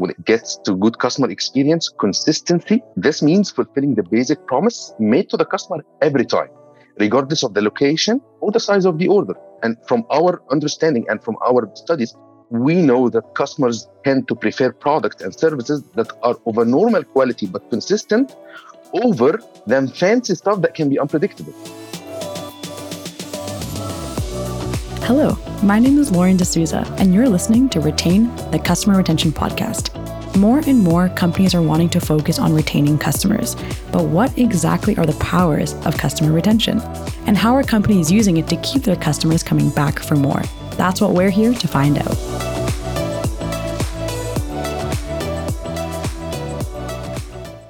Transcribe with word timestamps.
when 0.00 0.10
it 0.10 0.24
gets 0.24 0.56
to 0.64 0.74
good 0.74 0.98
customer 0.98 1.28
experience, 1.30 1.90
consistency, 2.04 2.82
this 2.96 3.20
means 3.20 3.50
fulfilling 3.50 3.94
the 3.94 4.02
basic 4.02 4.38
promise 4.46 4.94
made 4.98 5.28
to 5.28 5.36
the 5.36 5.44
customer 5.44 5.84
every 6.00 6.24
time, 6.24 6.48
regardless 6.98 7.42
of 7.44 7.52
the 7.52 7.60
location 7.60 8.18
or 8.40 8.50
the 8.50 8.60
size 8.68 8.86
of 8.86 8.96
the 8.98 9.08
order. 9.08 9.34
And 9.62 9.76
from 9.86 10.06
our 10.10 10.42
understanding 10.50 11.04
and 11.10 11.22
from 11.22 11.36
our 11.46 11.70
studies, 11.74 12.16
we 12.48 12.76
know 12.80 13.10
that 13.10 13.34
customers 13.34 13.88
tend 14.02 14.26
to 14.28 14.34
prefer 14.34 14.72
products 14.72 15.20
and 15.22 15.34
services 15.34 15.82
that 15.96 16.10
are 16.22 16.36
of 16.46 16.56
a 16.56 16.64
normal 16.64 17.04
quality 17.04 17.46
but 17.46 17.68
consistent 17.68 18.34
over 19.04 19.38
than 19.66 19.86
fancy 19.86 20.34
stuff 20.34 20.62
that 20.62 20.74
can 20.74 20.88
be 20.88 20.98
unpredictable. 20.98 21.54
Hello, 25.12 25.36
my 25.64 25.80
name 25.80 25.98
is 25.98 26.12
Lauren 26.12 26.36
DeSouza, 26.36 26.88
and 27.00 27.12
you're 27.12 27.28
listening 27.28 27.68
to 27.70 27.80
Retain 27.80 28.32
the 28.52 28.60
Customer 28.60 28.96
Retention 28.96 29.32
Podcast. 29.32 29.90
More 30.36 30.60
and 30.60 30.78
more 30.78 31.08
companies 31.08 31.52
are 31.52 31.62
wanting 31.62 31.88
to 31.88 32.00
focus 32.00 32.38
on 32.38 32.54
retaining 32.54 32.96
customers, 32.96 33.56
but 33.90 34.04
what 34.04 34.38
exactly 34.38 34.96
are 34.98 35.06
the 35.06 35.18
powers 35.18 35.74
of 35.84 35.98
customer 35.98 36.30
retention? 36.30 36.80
And 37.26 37.36
how 37.36 37.56
are 37.56 37.64
companies 37.64 38.12
using 38.12 38.36
it 38.36 38.46
to 38.50 38.56
keep 38.58 38.84
their 38.84 38.94
customers 38.94 39.42
coming 39.42 39.70
back 39.70 39.98
for 39.98 40.14
more? 40.14 40.42
That's 40.76 41.00
what 41.00 41.10
we're 41.10 41.30
here 41.30 41.54
to 41.54 41.66
find 41.66 41.98
out. 41.98 42.16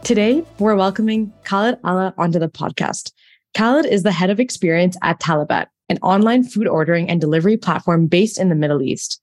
Today, 0.04 0.44
we're 0.58 0.76
welcoming 0.76 1.32
Khaled 1.44 1.80
Alaa 1.80 2.12
onto 2.18 2.38
the 2.38 2.50
podcast. 2.50 3.12
Khaled 3.56 3.86
is 3.86 4.02
the 4.02 4.12
head 4.12 4.28
of 4.28 4.40
experience 4.40 4.98
at 5.02 5.20
Talabat, 5.20 5.68
an 5.90 5.98
online 5.98 6.44
food 6.44 6.68
ordering 6.68 7.10
and 7.10 7.20
delivery 7.20 7.56
platform 7.56 8.06
based 8.06 8.38
in 8.38 8.48
the 8.48 8.54
Middle 8.54 8.80
East. 8.80 9.20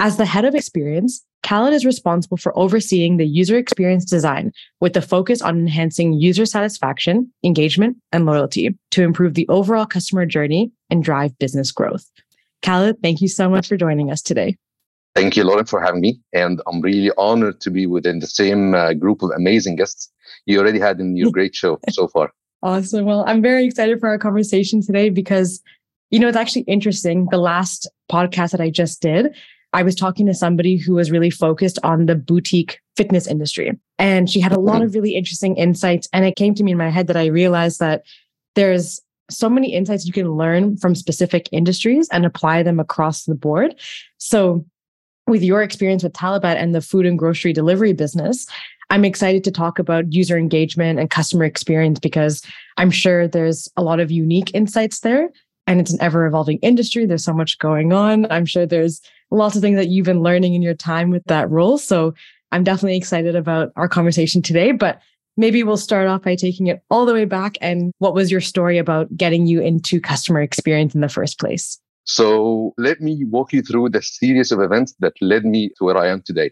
As 0.00 0.16
the 0.16 0.24
head 0.24 0.44
of 0.44 0.54
experience, 0.54 1.24
Khaled 1.42 1.72
is 1.72 1.84
responsible 1.84 2.36
for 2.36 2.56
overseeing 2.58 3.16
the 3.16 3.26
user 3.26 3.56
experience 3.56 4.04
design 4.04 4.52
with 4.80 4.94
the 4.94 5.02
focus 5.02 5.40
on 5.42 5.58
enhancing 5.58 6.14
user 6.14 6.46
satisfaction, 6.46 7.30
engagement, 7.44 7.96
and 8.10 8.26
loyalty 8.26 8.76
to 8.90 9.02
improve 9.02 9.34
the 9.34 9.46
overall 9.48 9.86
customer 9.86 10.26
journey 10.26 10.72
and 10.90 11.04
drive 11.04 11.38
business 11.38 11.70
growth. 11.70 12.10
Khaled, 12.62 12.96
thank 13.02 13.20
you 13.20 13.28
so 13.28 13.48
much 13.48 13.68
for 13.68 13.76
joining 13.76 14.10
us 14.10 14.22
today. 14.22 14.56
Thank 15.14 15.36
you, 15.36 15.44
Lauren, 15.44 15.64
for 15.64 15.80
having 15.80 16.00
me. 16.00 16.20
And 16.32 16.60
I'm 16.66 16.80
really 16.80 17.10
honored 17.18 17.60
to 17.62 17.70
be 17.70 17.86
within 17.86 18.20
the 18.20 18.26
same 18.26 18.74
uh, 18.74 18.94
group 18.94 19.22
of 19.22 19.30
amazing 19.36 19.76
guests 19.76 20.10
you 20.46 20.58
already 20.58 20.78
had 20.78 21.00
in 21.00 21.16
your 21.16 21.30
great 21.36 21.54
show 21.54 21.78
so 21.90 22.08
far. 22.08 22.32
Awesome. 22.62 23.04
Well, 23.04 23.24
I'm 23.26 23.40
very 23.40 23.64
excited 23.66 24.00
for 24.00 24.08
our 24.08 24.18
conversation 24.18 24.82
today 24.82 25.10
because, 25.10 25.62
you 26.10 26.18
know, 26.18 26.28
it's 26.28 26.36
actually 26.36 26.62
interesting. 26.62 27.26
The 27.30 27.38
last 27.38 27.88
podcast 28.10 28.52
that 28.52 28.60
I 28.60 28.70
just 28.70 29.02
did, 29.02 29.34
I 29.72 29.82
was 29.82 29.94
talking 29.94 30.26
to 30.26 30.34
somebody 30.34 30.76
who 30.76 30.94
was 30.94 31.10
really 31.10 31.30
focused 31.30 31.78
on 31.82 32.06
the 32.06 32.14
boutique 32.14 32.80
fitness 32.96 33.26
industry. 33.26 33.78
And 33.98 34.30
she 34.30 34.40
had 34.40 34.52
a 34.52 34.60
lot 34.60 34.82
of 34.82 34.94
really 34.94 35.14
interesting 35.14 35.56
insights. 35.56 36.08
And 36.12 36.24
it 36.24 36.36
came 36.36 36.54
to 36.54 36.62
me 36.62 36.72
in 36.72 36.78
my 36.78 36.88
head 36.88 37.06
that 37.08 37.16
I 37.16 37.26
realized 37.26 37.80
that 37.80 38.02
there's 38.54 39.00
so 39.30 39.50
many 39.50 39.74
insights 39.74 40.06
you 40.06 40.12
can 40.12 40.32
learn 40.32 40.78
from 40.78 40.94
specific 40.94 41.48
industries 41.52 42.08
and 42.10 42.24
apply 42.24 42.62
them 42.62 42.80
across 42.80 43.24
the 43.24 43.34
board. 43.34 43.74
So, 44.16 44.64
with 45.26 45.42
your 45.42 45.62
experience 45.62 46.02
with 46.02 46.14
Talabat 46.14 46.56
and 46.56 46.74
the 46.74 46.80
food 46.80 47.04
and 47.04 47.18
grocery 47.18 47.52
delivery 47.52 47.92
business, 47.92 48.46
I'm 48.88 49.04
excited 49.04 49.44
to 49.44 49.50
talk 49.50 49.78
about 49.78 50.10
user 50.10 50.38
engagement 50.38 50.98
and 50.98 51.10
customer 51.10 51.44
experience 51.44 51.98
because 51.98 52.42
I'm 52.78 52.90
sure 52.90 53.28
there's 53.28 53.68
a 53.76 53.82
lot 53.82 54.00
of 54.00 54.10
unique 54.10 54.50
insights 54.54 55.00
there. 55.00 55.28
And 55.68 55.80
it's 55.80 55.92
an 55.92 56.00
ever 56.00 56.24
evolving 56.24 56.58
industry. 56.62 57.04
There's 57.04 57.22
so 57.22 57.34
much 57.34 57.58
going 57.58 57.92
on. 57.92 58.26
I'm 58.32 58.46
sure 58.46 58.64
there's 58.64 59.02
lots 59.30 59.54
of 59.54 59.60
things 59.60 59.76
that 59.76 59.88
you've 59.88 60.06
been 60.06 60.22
learning 60.22 60.54
in 60.54 60.62
your 60.62 60.74
time 60.74 61.10
with 61.10 61.22
that 61.26 61.50
role. 61.50 61.76
So 61.76 62.14
I'm 62.52 62.64
definitely 62.64 62.96
excited 62.96 63.36
about 63.36 63.70
our 63.76 63.86
conversation 63.86 64.40
today. 64.40 64.72
But 64.72 65.02
maybe 65.36 65.62
we'll 65.62 65.76
start 65.76 66.08
off 66.08 66.22
by 66.22 66.36
taking 66.36 66.68
it 66.68 66.82
all 66.90 67.04
the 67.04 67.12
way 67.12 67.26
back. 67.26 67.58
And 67.60 67.92
what 67.98 68.14
was 68.14 68.30
your 68.30 68.40
story 68.40 68.78
about 68.78 69.14
getting 69.14 69.46
you 69.46 69.60
into 69.60 70.00
customer 70.00 70.40
experience 70.40 70.94
in 70.94 71.02
the 71.02 71.08
first 71.08 71.38
place? 71.38 71.78
So 72.04 72.72
let 72.78 73.02
me 73.02 73.24
walk 73.26 73.52
you 73.52 73.60
through 73.60 73.90
the 73.90 74.00
series 74.00 74.50
of 74.50 74.62
events 74.62 74.94
that 75.00 75.12
led 75.20 75.44
me 75.44 75.68
to 75.76 75.84
where 75.84 75.98
I 75.98 76.08
am 76.08 76.22
today. 76.22 76.50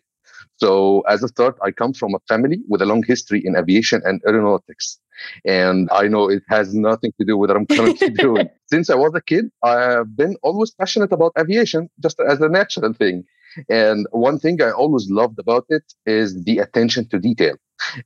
So 0.56 1.00
as 1.02 1.22
a 1.22 1.28
start, 1.28 1.56
I 1.62 1.70
come 1.70 1.92
from 1.92 2.14
a 2.14 2.18
family 2.28 2.60
with 2.68 2.82
a 2.82 2.86
long 2.86 3.02
history 3.02 3.42
in 3.44 3.56
aviation 3.56 4.02
and 4.04 4.20
aeronautics. 4.26 4.98
And 5.44 5.88
I 5.92 6.08
know 6.08 6.28
it 6.28 6.42
has 6.48 6.74
nothing 6.74 7.12
to 7.18 7.26
do 7.26 7.36
with 7.36 7.50
what 7.50 7.56
I'm 7.56 7.66
currently 7.66 8.10
doing. 8.26 8.48
Since 8.66 8.90
I 8.90 8.94
was 8.94 9.12
a 9.14 9.20
kid, 9.20 9.50
I 9.62 9.80
have 9.80 10.16
been 10.16 10.36
always 10.42 10.70
passionate 10.70 11.12
about 11.12 11.32
aviation, 11.38 11.88
just 12.02 12.20
as 12.20 12.40
a 12.40 12.48
natural 12.48 12.92
thing. 12.92 13.24
And 13.70 14.06
one 14.10 14.38
thing 14.38 14.60
I 14.60 14.70
always 14.70 15.08
loved 15.10 15.38
about 15.38 15.64
it 15.70 15.84
is 16.04 16.44
the 16.44 16.58
attention 16.58 17.08
to 17.08 17.18
detail. 17.18 17.56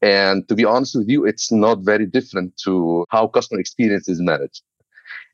And 0.02 0.46
to 0.48 0.54
be 0.54 0.64
honest 0.64 0.96
with 0.96 1.08
you, 1.08 1.24
it's 1.24 1.50
not 1.50 1.80
very 1.80 2.06
different 2.06 2.56
to 2.64 3.04
how 3.10 3.26
customer 3.28 3.60
experience 3.60 4.08
is 4.08 4.20
managed. 4.20 4.62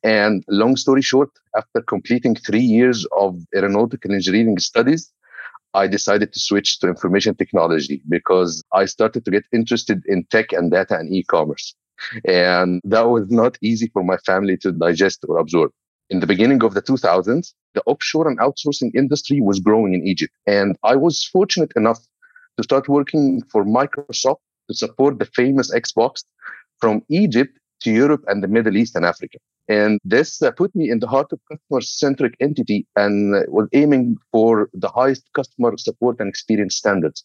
And 0.02 0.44
long 0.48 0.76
story 0.76 1.02
short, 1.02 1.30
after 1.56 1.80
completing 1.82 2.34
three 2.34 2.60
years 2.60 3.06
of 3.16 3.40
aeronautical 3.54 4.12
engineering 4.12 4.58
studies, 4.58 5.12
I 5.76 5.86
decided 5.86 6.32
to 6.32 6.40
switch 6.40 6.80
to 6.80 6.88
information 6.88 7.34
technology 7.34 8.02
because 8.08 8.64
I 8.72 8.86
started 8.86 9.24
to 9.26 9.30
get 9.30 9.44
interested 9.52 10.02
in 10.06 10.24
tech 10.30 10.52
and 10.52 10.70
data 10.70 10.94
and 10.98 11.12
e-commerce. 11.14 11.74
And 12.24 12.80
that 12.84 13.08
was 13.14 13.30
not 13.30 13.58
easy 13.60 13.88
for 13.92 14.02
my 14.02 14.16
family 14.28 14.56
to 14.62 14.72
digest 14.72 15.24
or 15.28 15.36
absorb. 15.36 15.70
In 16.08 16.20
the 16.20 16.26
beginning 16.26 16.62
of 16.64 16.72
the 16.72 16.80
2000s, 16.80 17.52
the 17.74 17.82
offshore 17.84 18.26
and 18.26 18.38
outsourcing 18.38 18.90
industry 18.94 19.40
was 19.42 19.60
growing 19.60 19.92
in 19.92 20.06
Egypt. 20.06 20.32
And 20.46 20.76
I 20.82 20.96
was 20.96 21.24
fortunate 21.24 21.72
enough 21.76 22.00
to 22.56 22.62
start 22.62 22.88
working 22.88 23.42
for 23.52 23.62
Microsoft 23.64 24.40
to 24.68 24.74
support 24.74 25.18
the 25.18 25.26
famous 25.26 25.74
Xbox 25.74 26.24
from 26.80 27.02
Egypt 27.10 27.52
to 27.82 27.90
Europe 27.90 28.24
and 28.28 28.42
the 28.42 28.48
Middle 28.48 28.76
East 28.76 28.96
and 28.96 29.04
Africa. 29.04 29.38
And 29.68 29.98
this 30.04 30.42
uh, 30.42 30.52
put 30.52 30.74
me 30.74 30.90
in 30.90 31.00
the 31.00 31.08
heart 31.08 31.32
of 31.32 31.40
customer 31.50 31.80
centric 31.80 32.34
entity 32.40 32.86
and 32.94 33.34
uh, 33.34 33.40
was 33.48 33.68
aiming 33.72 34.16
for 34.30 34.70
the 34.72 34.88
highest 34.88 35.28
customer 35.34 35.76
support 35.76 36.20
and 36.20 36.28
experience 36.28 36.76
standards. 36.76 37.24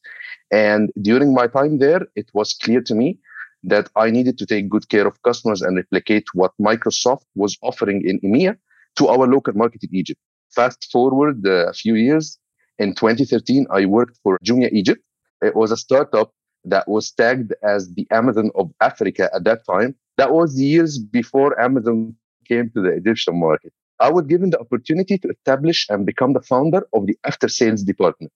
And 0.52 0.92
during 1.02 1.34
my 1.34 1.48
time 1.48 1.78
there, 1.78 2.02
it 2.16 2.30
was 2.34 2.54
clear 2.54 2.82
to 2.82 2.96
me 2.96 3.20
that 3.64 3.90
I 3.96 4.10
needed 4.10 4.40
to 4.40 4.46
take 4.46 4.70
good 4.70 4.90
care 4.90 5.06
of 5.06 5.22
customers 5.22 5.62
and 5.62 5.78
replicate 5.78 6.26
what 6.34 6.52
Microsoft 6.60 7.26
was 7.36 7.58
offering 7.62 8.02
in 8.08 8.20
EMEA 8.22 8.58
to 8.96 9.08
our 9.08 9.28
local 9.28 9.54
market 9.54 9.84
in 9.84 9.96
Egypt. 9.96 10.20
Fast 10.56 10.90
forward 10.92 11.46
uh, 11.46 11.70
a 11.70 11.74
few 11.74 11.94
years, 11.96 12.40
in 12.82 12.96
2013, 12.96 13.68
I 13.70 13.86
worked 13.86 14.18
for 14.24 14.40
Jumia 14.44 14.70
Egypt. 14.72 15.04
It 15.44 15.56
was 15.56 15.72
a 15.72 15.78
startup 15.78 16.34
that 16.66 16.88
was 16.88 17.12
tagged 17.12 17.54
as 17.64 17.94
the 17.94 18.08
Amazon 18.12 18.50
of 18.56 18.72
Africa 18.82 19.30
at 19.36 19.44
that 19.44 19.66
time. 19.66 19.96
That 20.22 20.34
was 20.34 20.62
years 20.62 21.00
before 21.00 21.60
Amazon 21.60 22.16
came 22.48 22.70
to 22.76 22.80
the 22.86 22.90
Egyptian 22.90 23.40
market. 23.40 23.74
I 24.00 24.12
was 24.12 24.28
given 24.28 24.52
the 24.52 24.60
opportunity 24.60 25.18
to 25.18 25.30
establish 25.30 25.88
and 25.90 26.06
become 26.06 26.34
the 26.34 26.44
founder 26.44 26.82
of 26.94 27.08
the 27.08 27.18
after 27.26 27.48
sales 27.48 27.82
department, 27.82 28.32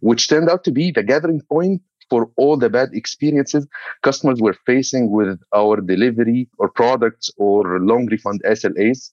which 0.00 0.28
turned 0.28 0.50
out 0.50 0.64
to 0.64 0.72
be 0.72 0.90
the 0.90 1.04
gathering 1.04 1.42
point 1.42 1.80
for 2.10 2.28
all 2.36 2.56
the 2.56 2.68
bad 2.68 2.88
experiences 2.92 3.68
customers 4.02 4.40
were 4.40 4.56
facing 4.66 5.12
with 5.12 5.38
our 5.54 5.80
delivery 5.80 6.48
or 6.58 6.68
products 6.70 7.30
or 7.36 7.78
long 7.78 8.06
refund 8.06 8.42
SLAs. 8.44 9.12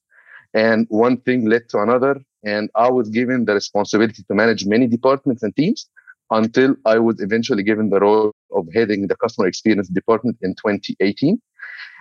And 0.55 0.87
one 0.89 1.17
thing 1.25 1.45
led 1.45 1.69
to 1.69 1.77
another. 1.83 2.19
And 2.43 2.71
I 2.73 2.89
was 2.89 3.07
given 3.09 3.45
the 3.45 3.53
responsibility 3.53 4.23
to 4.23 4.33
manage 4.33 4.65
many 4.65 4.87
departments 4.87 5.43
and 5.43 5.55
teams 5.55 5.87
until 6.31 6.75
I 6.85 6.97
was 6.97 7.21
eventually 7.21 7.61
given 7.61 7.91
the 7.91 7.99
role 7.99 8.31
of 8.51 8.67
heading 8.73 9.05
the 9.05 9.15
customer 9.15 9.47
experience 9.47 9.89
department 9.89 10.37
in 10.41 10.55
2018. 10.55 11.39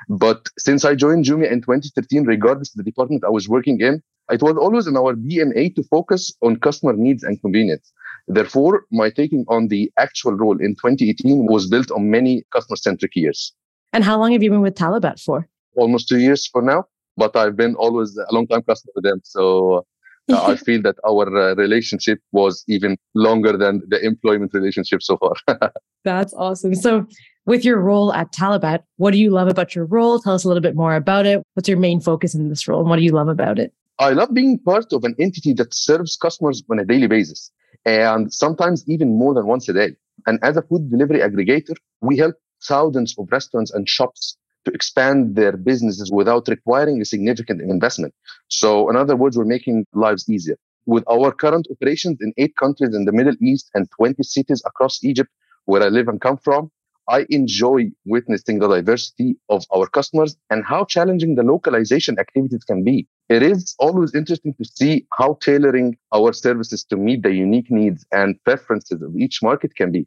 But 0.09 0.49
since 0.59 0.85
I 0.85 0.95
joined 0.95 1.25
Jumia 1.25 1.51
in 1.51 1.61
2013, 1.61 2.25
regardless 2.25 2.71
of 2.71 2.77
the 2.77 2.83
department 2.83 3.25
I 3.25 3.31
was 3.31 3.49
working 3.49 3.81
in, 3.81 4.03
it 4.31 4.43
was 4.43 4.57
always 4.57 4.87
in 4.87 4.97
our 4.97 5.15
DNA 5.15 5.75
to 5.75 5.83
focus 5.85 6.33
on 6.43 6.57
customer 6.57 6.95
needs 6.95 7.23
and 7.23 7.41
convenience. 7.41 7.93
Therefore, 8.27 8.85
my 8.91 9.11
taking 9.11 9.45
on 9.49 9.69
the 9.69 9.93
actual 9.99 10.33
role 10.33 10.59
in 10.59 10.75
2018 10.77 11.47
was 11.47 11.69
built 11.69 11.91
on 11.91 12.11
many 12.11 12.45
customer 12.53 12.77
centric 12.77 13.15
years. 13.15 13.53
And 13.93 14.03
how 14.03 14.19
long 14.19 14.33
have 14.33 14.43
you 14.43 14.51
been 14.51 14.63
with 14.63 14.75
Talabat 14.75 15.23
for? 15.23 15.47
Almost 15.77 16.09
two 16.09 16.19
years 16.19 16.49
for 16.49 16.63
now, 16.63 16.85
but 17.17 17.37
I've 17.37 17.57
been 17.57 17.75
always 17.75 18.17
a 18.17 18.33
long 18.33 18.47
time 18.47 18.63
customer 18.63 18.93
with 18.95 19.05
them. 19.05 19.21
So 19.25 19.85
uh, 20.33 20.47
I 20.47 20.57
feel 20.67 20.81
that 20.83 20.97
our 21.07 21.27
uh, 21.37 21.55
relationship 21.55 22.19
was 22.33 22.65
even 22.67 22.97
longer 23.15 23.57
than 23.57 23.83
the 23.89 24.05
employment 24.05 24.55
relationship 24.55 25.03
so 25.03 25.19
far. 25.19 25.35
That's 26.05 26.33
awesome. 26.35 26.75
So, 26.75 27.07
with 27.47 27.65
your 27.65 27.79
role 27.79 28.13
at 28.13 28.33
Talabat, 28.33 28.83
what 28.97 29.13
do 29.13 29.19
you 29.19 29.31
love 29.31 29.49
about 29.49 29.75
your 29.75 29.85
role? 29.85 30.19
Tell 30.19 30.35
us 30.35 30.45
a 30.45 30.49
little 30.49 30.63
bit 30.63 30.75
more 30.75 30.95
about 30.95 31.27
it. 31.27 31.43
What's 31.55 31.69
your 31.69 31.79
main 31.79 32.01
focus 32.01 32.35
in 32.35 32.49
this 32.49 32.67
role, 32.67 32.81
and 32.81 32.89
what 32.89 32.97
do 32.97 33.03
you 33.03 33.13
love 33.13 33.29
about 33.29 33.59
it? 33.59 33.73
I 33.99 34.11
love 34.11 34.35
being 34.35 34.59
part 34.59 34.93
of 34.93 35.05
an 35.05 35.15
entity 35.19 35.53
that 35.55 35.73
serves 35.73 36.17
customers 36.17 36.63
on 36.71 36.79
a 36.79 36.85
daily 36.85 37.07
basis, 37.07 37.51
and 37.85 38.33
sometimes 38.33 38.85
even 38.89 39.19
more 39.19 39.35
than 39.35 39.47
once 39.47 39.69
a 39.69 39.73
day. 39.73 39.91
And 40.27 40.39
as 40.43 40.57
a 40.57 40.63
food 40.63 40.91
delivery 40.91 41.21
aggregator, 41.21 41.77
we 42.01 42.17
help 42.17 42.37
thousands 42.63 43.15
of 43.19 43.29
restaurants 43.31 43.71
and 43.73 43.89
shops 43.89 44.37
to 44.65 44.73
expand 44.73 45.37
their 45.37 45.57
businesses 45.57 46.11
without 46.11 46.49
requiring 46.49 47.01
a 47.01 47.05
significant 47.05 47.61
investment. 47.61 48.15
So, 48.49 48.89
in 48.89 48.97
other 48.97 49.17
words, 49.17 49.37
we're 49.37 49.45
making 49.45 49.87
lives 49.93 50.29
easier. 50.29 50.57
With 50.87 51.05
our 51.11 51.33
current 51.33 51.67
operations 51.71 52.19
in 52.21 52.33
eight 52.37 52.57
countries 52.57 52.95
in 52.95 53.05
the 53.05 53.13
Middle 53.13 53.37
East 53.41 53.71
and 53.75 53.91
20 53.91 54.23
cities 54.23 54.63
across 54.67 55.03
Egypt, 55.05 55.31
where 55.67 55.83
I 55.83 55.89
live 55.89 56.09
and 56.09 56.21
come 56.21 56.39
from, 56.39 56.71
I 57.09 57.27
enjoy 57.29 57.91
witnessing 58.05 58.59
the 58.59 58.69
diversity 58.69 59.37
of 59.49 59.65
our 59.75 59.87
customers 59.87 60.37
and 60.51 60.65
how 60.65 60.85
challenging 60.85 61.35
the 61.35 61.43
localization 61.43 62.19
activities 62.19 62.65
can 62.65 62.83
be. 62.83 63.07
It 63.29 63.43
is 63.43 63.75
always 63.79 64.15
interesting 64.15 64.55
to 64.55 64.65
see 64.65 65.07
how 65.17 65.39
tailoring 65.41 65.97
our 66.13 66.33
services 66.33 66.85
to 66.85 66.97
meet 66.97 67.23
the 67.23 67.33
unique 67.33 67.71
needs 67.71 68.05
and 68.13 68.43
preferences 68.45 69.03
of 69.03 69.17
each 69.17 69.43
market 69.43 69.75
can 69.75 69.93
be. 69.93 70.07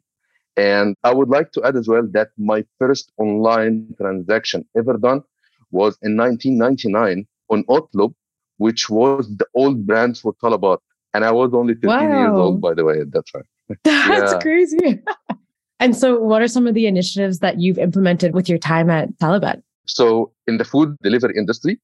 And 0.56 0.96
I 1.04 1.12
would 1.12 1.28
like 1.28 1.52
to 1.52 1.64
add 1.64 1.76
as 1.76 1.86
well 1.86 2.06
that 2.12 2.30
my 2.36 2.64
first 2.78 3.12
online 3.16 3.94
transaction 3.96 4.66
ever 4.76 4.96
done 4.96 5.22
was 5.70 5.96
in 6.02 6.16
1999 6.16 7.26
on 7.50 7.64
Otlob, 7.64 8.14
which 8.56 8.90
was 8.90 9.28
the 9.36 9.46
old 9.54 9.86
brand 9.86 10.18
for 10.18 10.34
Talabat. 10.42 10.78
And 11.14 11.24
I 11.24 11.30
was 11.30 11.54
only 11.54 11.74
15 11.74 11.88
wow. 11.88 12.18
years 12.18 12.32
old, 12.32 12.60
by 12.60 12.74
the 12.74 12.84
way, 12.84 13.00
at 13.00 13.12
that 13.12 13.24
time. 13.32 13.44
That's 13.84 14.32
yeah. 14.32 14.38
crazy. 14.40 15.00
and 15.80 15.96
so, 15.96 16.18
what 16.18 16.42
are 16.42 16.48
some 16.48 16.66
of 16.66 16.74
the 16.74 16.86
initiatives 16.86 17.38
that 17.38 17.60
you've 17.60 17.78
implemented 17.78 18.34
with 18.34 18.48
your 18.48 18.58
time 18.58 18.90
at 18.90 19.10
Talabat? 19.18 19.62
So, 19.86 20.32
in 20.46 20.58
the 20.58 20.64
food 20.64 20.96
delivery 21.02 21.34
industry, 21.36 21.80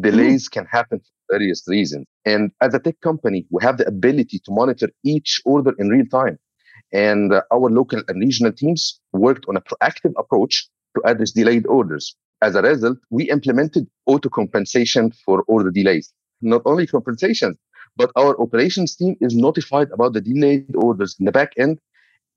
delays 0.00 0.48
mm. 0.48 0.52
can 0.52 0.66
happen 0.66 1.00
for 1.00 1.36
various 1.38 1.64
reasons. 1.66 2.06
And 2.24 2.52
as 2.60 2.74
a 2.74 2.78
tech 2.78 3.00
company, 3.00 3.46
we 3.50 3.62
have 3.62 3.78
the 3.78 3.86
ability 3.86 4.40
to 4.44 4.52
monitor 4.52 4.88
each 5.04 5.40
order 5.44 5.72
in 5.78 5.88
real 5.88 6.06
time. 6.06 6.38
And 6.92 7.32
uh, 7.32 7.42
our 7.52 7.70
local 7.70 8.02
and 8.08 8.20
regional 8.20 8.52
teams 8.52 9.00
worked 9.12 9.46
on 9.48 9.56
a 9.56 9.60
proactive 9.60 10.12
approach 10.16 10.68
to 10.96 11.02
address 11.04 11.32
delayed 11.32 11.66
orders. 11.66 12.14
As 12.40 12.54
a 12.54 12.62
result, 12.62 12.98
we 13.10 13.30
implemented 13.30 13.88
auto 14.06 14.28
compensation 14.28 15.12
for 15.24 15.42
order 15.48 15.70
delays. 15.70 16.12
Not 16.40 16.62
only 16.66 16.86
compensation, 16.86 17.56
but 17.96 18.10
our 18.16 18.40
operations 18.40 18.96
team 18.96 19.16
is 19.20 19.34
notified 19.34 19.90
about 19.92 20.12
the 20.12 20.20
delayed 20.20 20.74
orders 20.76 21.16
in 21.18 21.26
the 21.26 21.32
back 21.32 21.52
end 21.58 21.78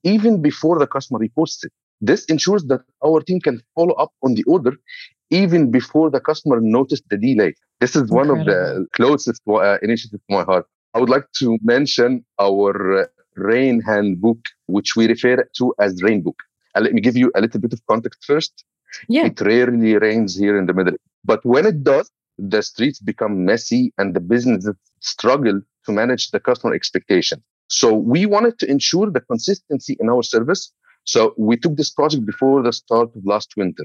even 0.04 0.42
before 0.42 0.80
the 0.80 0.88
customer 0.88 1.20
reports 1.20 1.64
it. 1.64 1.72
This 2.02 2.26
ensures 2.26 2.66
that 2.66 2.82
our 3.04 3.22
team 3.22 3.40
can 3.40 3.62
follow 3.76 3.94
up 3.96 4.12
on 4.24 4.36
the 4.36 4.44
order 4.44 4.74
even 5.30 5.72
before 5.72 6.10
the 6.10 6.20
customer 6.20 6.62
noticed 6.62 7.04
the 7.10 7.18
delay. 7.18 7.54
This 7.80 7.96
is 7.96 8.04
Incredible. 8.04 8.36
one 8.36 8.40
of 8.40 8.46
the 8.46 8.88
closest 8.94 9.42
uh, 9.48 9.78
initiatives 9.82 10.22
to 10.30 10.36
my 10.36 10.44
heart. 10.44 10.66
I 10.94 11.00
would 11.00 11.10
like 11.10 11.26
to 11.40 11.58
mention 11.62 12.26
our 12.40 13.02
uh, 13.02 13.06
rain 13.36 13.82
handbook, 13.82 14.40
which 14.68 14.96
we 14.96 15.08
refer 15.08 15.48
to 15.58 15.74
as 15.80 16.02
Rainbook. 16.02 16.40
And 16.76 16.84
let 16.86 16.94
me 16.94 17.02
give 17.02 17.18
you 17.18 17.32
a 17.36 17.42
little 17.42 17.60
bit 17.60 17.74
of 17.74 17.82
context 17.90 18.24
first. 18.26 18.64
Yeah. 19.10 19.26
It 19.26 19.40
rarely 19.42 19.96
rains 19.98 20.36
here 20.36 20.58
in 20.58 20.66
the 20.66 20.74
middle. 20.74 20.96
But 21.26 21.46
when 21.46 21.66
it 21.66 21.84
does, 21.84 22.10
the 22.38 22.62
streets 22.62 23.00
become 23.00 23.46
messy 23.46 23.94
and 23.98 24.16
the 24.16 24.20
businesses 24.20 24.76
struggle 25.00 25.62
to 25.86 25.92
manage 25.92 26.32
the 26.32 26.40
customer 26.40 26.74
expectation. 26.74 27.44
So 27.68 27.94
we 27.94 28.26
wanted 28.26 28.60
to 28.60 28.70
ensure 28.70 29.12
the 29.12 29.22
consistency 29.22 29.98
in 30.00 30.10
our 30.10 30.24
service. 30.24 30.72
So 31.04 31.34
we 31.38 31.58
took 31.58 31.76
this 31.76 31.90
project 31.90 32.26
before 32.26 32.62
the 32.64 32.74
start 32.74 33.10
of 33.16 33.26
last 33.26 33.54
winter. 33.58 33.84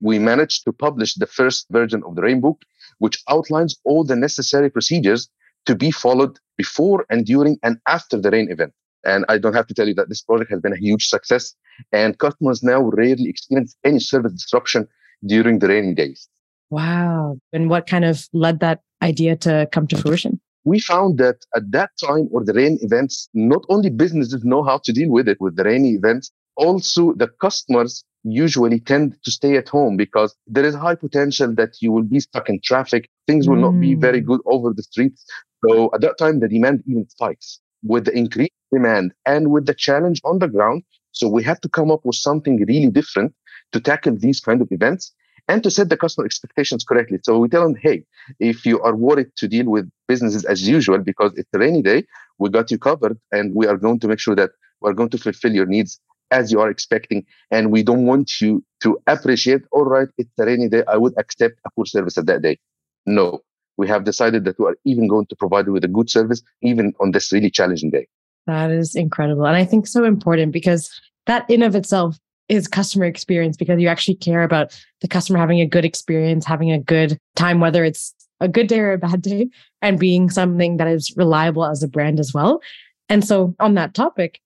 We 0.00 0.18
managed 0.18 0.64
to 0.64 0.72
publish 0.72 1.14
the 1.14 1.26
first 1.26 1.66
version 1.70 2.02
of 2.04 2.16
the 2.16 2.22
Rainbook, 2.22 2.62
which 2.98 3.22
outlines 3.28 3.76
all 3.84 4.04
the 4.04 4.16
necessary 4.16 4.70
procedures 4.70 5.28
to 5.66 5.74
be 5.74 5.90
followed 5.90 6.38
before 6.56 7.06
and 7.08 7.24
during 7.24 7.58
and 7.62 7.78
after 7.86 8.20
the 8.20 8.30
rain 8.30 8.50
event. 8.50 8.72
And 9.04 9.24
I 9.28 9.38
don't 9.38 9.54
have 9.54 9.66
to 9.68 9.74
tell 9.74 9.88
you 9.88 9.94
that 9.94 10.08
this 10.08 10.22
project 10.22 10.50
has 10.50 10.60
been 10.60 10.72
a 10.72 10.78
huge 10.78 11.06
success 11.06 11.54
and 11.92 12.18
customers 12.18 12.62
now 12.62 12.82
rarely 12.82 13.28
experience 13.28 13.76
any 13.84 14.00
service 14.00 14.32
disruption 14.32 14.88
during 15.26 15.58
the 15.58 15.68
rainy 15.68 15.94
days. 15.94 16.28
Wow. 16.70 17.38
And 17.52 17.68
what 17.68 17.86
kind 17.86 18.04
of 18.04 18.28
led 18.32 18.60
that 18.60 18.80
idea 19.02 19.36
to 19.36 19.68
come 19.72 19.86
to 19.88 19.96
fruition? 19.96 20.40
We 20.64 20.80
found 20.80 21.18
that 21.18 21.36
at 21.56 21.70
that 21.72 21.90
time 22.02 22.28
or 22.30 22.44
the 22.44 22.52
rain 22.52 22.78
events, 22.82 23.28
not 23.34 23.64
only 23.68 23.90
businesses 23.90 24.44
know 24.44 24.62
how 24.62 24.78
to 24.84 24.92
deal 24.92 25.10
with 25.10 25.28
it 25.28 25.40
with 25.40 25.56
the 25.56 25.64
rainy 25.64 25.90
events, 25.90 26.30
also 26.56 27.12
the 27.14 27.28
customers 27.40 28.04
usually 28.24 28.78
tend 28.78 29.16
to 29.24 29.30
stay 29.30 29.56
at 29.56 29.68
home 29.68 29.96
because 29.96 30.36
there 30.46 30.64
is 30.64 30.74
high 30.74 30.94
potential 30.94 31.52
that 31.54 31.74
you 31.80 31.90
will 31.90 32.04
be 32.04 32.20
stuck 32.20 32.48
in 32.48 32.60
traffic. 32.62 33.08
Things 33.26 33.48
will 33.48 33.56
mm. 33.56 33.72
not 33.72 33.80
be 33.80 33.94
very 33.94 34.22
mm. 34.22 34.26
good 34.26 34.40
over 34.46 34.72
the 34.72 34.82
streets. 34.82 35.24
So 35.66 35.90
at 35.94 36.00
that 36.02 36.18
time, 36.18 36.40
the 36.40 36.48
demand 36.48 36.82
even 36.86 37.08
spikes 37.08 37.60
with 37.82 38.04
the 38.04 38.16
increased 38.16 38.52
demand 38.72 39.12
and 39.26 39.50
with 39.50 39.66
the 39.66 39.74
challenge 39.74 40.20
on 40.24 40.38
the 40.38 40.48
ground. 40.48 40.82
So 41.12 41.28
we 41.28 41.42
had 41.42 41.60
to 41.62 41.68
come 41.68 41.90
up 41.90 42.00
with 42.04 42.16
something 42.16 42.64
really 42.66 42.90
different 42.90 43.34
to 43.72 43.80
tackle 43.80 44.16
these 44.16 44.40
kind 44.40 44.62
of 44.62 44.68
events 44.70 45.12
and 45.48 45.62
to 45.62 45.70
set 45.70 45.88
the 45.88 45.96
customer 45.96 46.24
expectations 46.24 46.84
correctly. 46.84 47.18
So 47.22 47.38
we 47.38 47.48
tell 47.48 47.62
them, 47.62 47.74
hey, 47.74 48.04
if 48.38 48.64
you 48.64 48.80
are 48.82 48.94
worried 48.94 49.30
to 49.36 49.48
deal 49.48 49.66
with 49.66 49.90
businesses 50.08 50.44
as 50.44 50.66
usual 50.68 50.98
because 50.98 51.32
it's 51.36 51.48
a 51.54 51.58
rainy 51.58 51.82
day, 51.82 52.04
we 52.38 52.48
got 52.48 52.70
you 52.70 52.78
covered 52.78 53.18
and 53.32 53.54
we 53.54 53.66
are 53.66 53.76
going 53.76 54.00
to 54.00 54.08
make 54.08 54.20
sure 54.20 54.36
that 54.36 54.50
we're 54.80 54.92
going 54.92 55.10
to 55.10 55.18
fulfill 55.18 55.52
your 55.52 55.66
needs 55.66 56.00
as 56.30 56.50
you 56.50 56.60
are 56.60 56.70
expecting. 56.70 57.24
And 57.50 57.70
we 57.70 57.82
don't 57.82 58.06
want 58.06 58.40
you 58.40 58.64
to 58.80 58.98
appreciate, 59.06 59.62
all 59.70 59.84
right, 59.84 60.08
it's 60.16 60.30
a 60.38 60.46
rainy 60.46 60.68
day. 60.68 60.82
I 60.88 60.96
would 60.96 61.14
accept 61.18 61.60
a 61.66 61.70
poor 61.70 61.86
service 61.86 62.16
at 62.18 62.26
that 62.26 62.42
day. 62.42 62.58
No, 63.04 63.40
we 63.76 63.88
have 63.88 64.04
decided 64.04 64.44
that 64.44 64.58
we 64.58 64.66
are 64.66 64.76
even 64.84 65.08
going 65.08 65.26
to 65.26 65.36
provide 65.36 65.66
you 65.66 65.72
with 65.72 65.84
a 65.84 65.88
good 65.88 66.08
service, 66.08 66.42
even 66.62 66.94
on 67.00 67.10
this 67.10 67.32
really 67.32 67.50
challenging 67.50 67.90
day. 67.90 68.06
That 68.46 68.70
is 68.70 68.94
incredible. 68.94 69.46
And 69.46 69.56
I 69.56 69.64
think 69.64 69.86
so 69.86 70.04
important 70.04 70.52
because 70.52 70.90
that 71.26 71.48
in 71.48 71.62
of 71.62 71.74
itself 71.76 72.18
is 72.48 72.68
customer 72.68 73.04
experience 73.04 73.56
because 73.56 73.80
you 73.80 73.88
actually 73.88 74.14
care 74.14 74.42
about 74.42 74.78
the 75.00 75.08
customer 75.08 75.38
having 75.38 75.60
a 75.60 75.66
good 75.66 75.84
experience, 75.84 76.44
having 76.44 76.70
a 76.70 76.78
good 76.78 77.18
time, 77.36 77.60
whether 77.60 77.84
it's 77.84 78.14
a 78.40 78.48
good 78.48 78.66
day 78.66 78.80
or 78.80 78.92
a 78.92 78.98
bad 78.98 79.22
day, 79.22 79.48
and 79.80 79.98
being 79.98 80.28
something 80.28 80.76
that 80.76 80.88
is 80.88 81.14
reliable 81.16 81.64
as 81.64 81.82
a 81.82 81.88
brand 81.88 82.18
as 82.18 82.34
well. 82.34 82.60
And 83.08 83.24
so, 83.24 83.54
on 83.60 83.74
that 83.74 83.94
topic, 83.94 84.40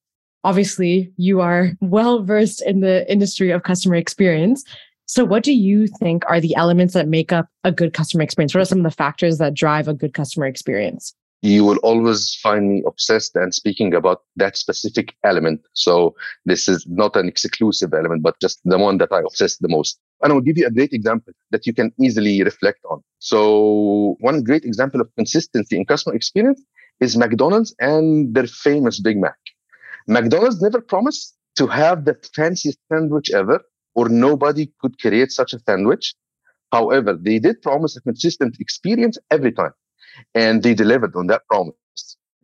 obviously, 0.44 1.12
you 1.16 1.40
are 1.40 1.72
well 1.80 2.22
versed 2.22 2.62
in 2.62 2.80
the 2.80 3.10
industry 3.10 3.50
of 3.50 3.62
customer 3.62 3.96
experience. 3.96 4.64
So, 5.06 5.24
what 5.24 5.42
do 5.42 5.52
you 5.52 5.86
think 5.86 6.24
are 6.28 6.40
the 6.40 6.54
elements 6.56 6.94
that 6.94 7.08
make 7.08 7.32
up 7.32 7.48
a 7.64 7.72
good 7.72 7.94
customer 7.94 8.22
experience? 8.22 8.54
What 8.54 8.60
are 8.62 8.66
some 8.66 8.78
of 8.78 8.84
the 8.84 8.90
factors 8.90 9.38
that 9.38 9.54
drive 9.54 9.88
a 9.88 9.94
good 9.94 10.14
customer 10.14 10.46
experience? 10.46 11.14
You 11.42 11.64
will 11.64 11.76
always 11.78 12.34
find 12.42 12.68
me 12.68 12.82
obsessed 12.86 13.36
and 13.36 13.54
speaking 13.54 13.94
about 13.94 14.22
that 14.36 14.56
specific 14.56 15.14
element. 15.22 15.60
So, 15.74 16.14
this 16.44 16.68
is 16.68 16.86
not 16.88 17.14
an 17.16 17.28
exclusive 17.28 17.92
element, 17.94 18.22
but 18.22 18.40
just 18.40 18.60
the 18.64 18.78
one 18.78 18.98
that 18.98 19.12
I 19.12 19.20
obsess 19.20 19.56
the 19.58 19.68
most. 19.68 19.98
And 20.22 20.32
I'll 20.32 20.40
give 20.40 20.58
you 20.58 20.66
a 20.66 20.70
great 20.70 20.92
example 20.92 21.32
that 21.50 21.66
you 21.66 21.74
can 21.74 21.92
easily 22.00 22.42
reflect 22.42 22.80
on. 22.90 23.02
So, 23.18 24.16
one 24.20 24.42
great 24.42 24.64
example 24.64 25.00
of 25.00 25.14
consistency 25.16 25.76
in 25.76 25.84
customer 25.84 26.16
experience 26.16 26.62
is 27.00 27.16
McDonald's 27.16 27.74
and 27.78 28.34
their 28.34 28.46
famous 28.46 29.00
Big 29.00 29.18
Mac. 29.18 29.36
McDonald's 30.08 30.60
never 30.62 30.80
promised 30.80 31.36
to 31.56 31.66
have 31.66 32.04
the 32.04 32.16
fanciest 32.34 32.78
sandwich 32.90 33.30
ever 33.32 33.60
or 33.94 34.08
nobody 34.08 34.70
could 34.80 34.98
create 35.00 35.32
such 35.32 35.52
a 35.52 35.58
sandwich. 35.60 36.14
However, 36.72 37.14
they 37.14 37.38
did 37.38 37.62
promise 37.62 37.96
a 37.96 38.00
consistent 38.02 38.56
experience 38.60 39.18
every 39.30 39.52
time, 39.52 39.72
and 40.34 40.62
they 40.62 40.74
delivered 40.74 41.14
on 41.16 41.26
that 41.28 41.42
promise. 41.48 41.74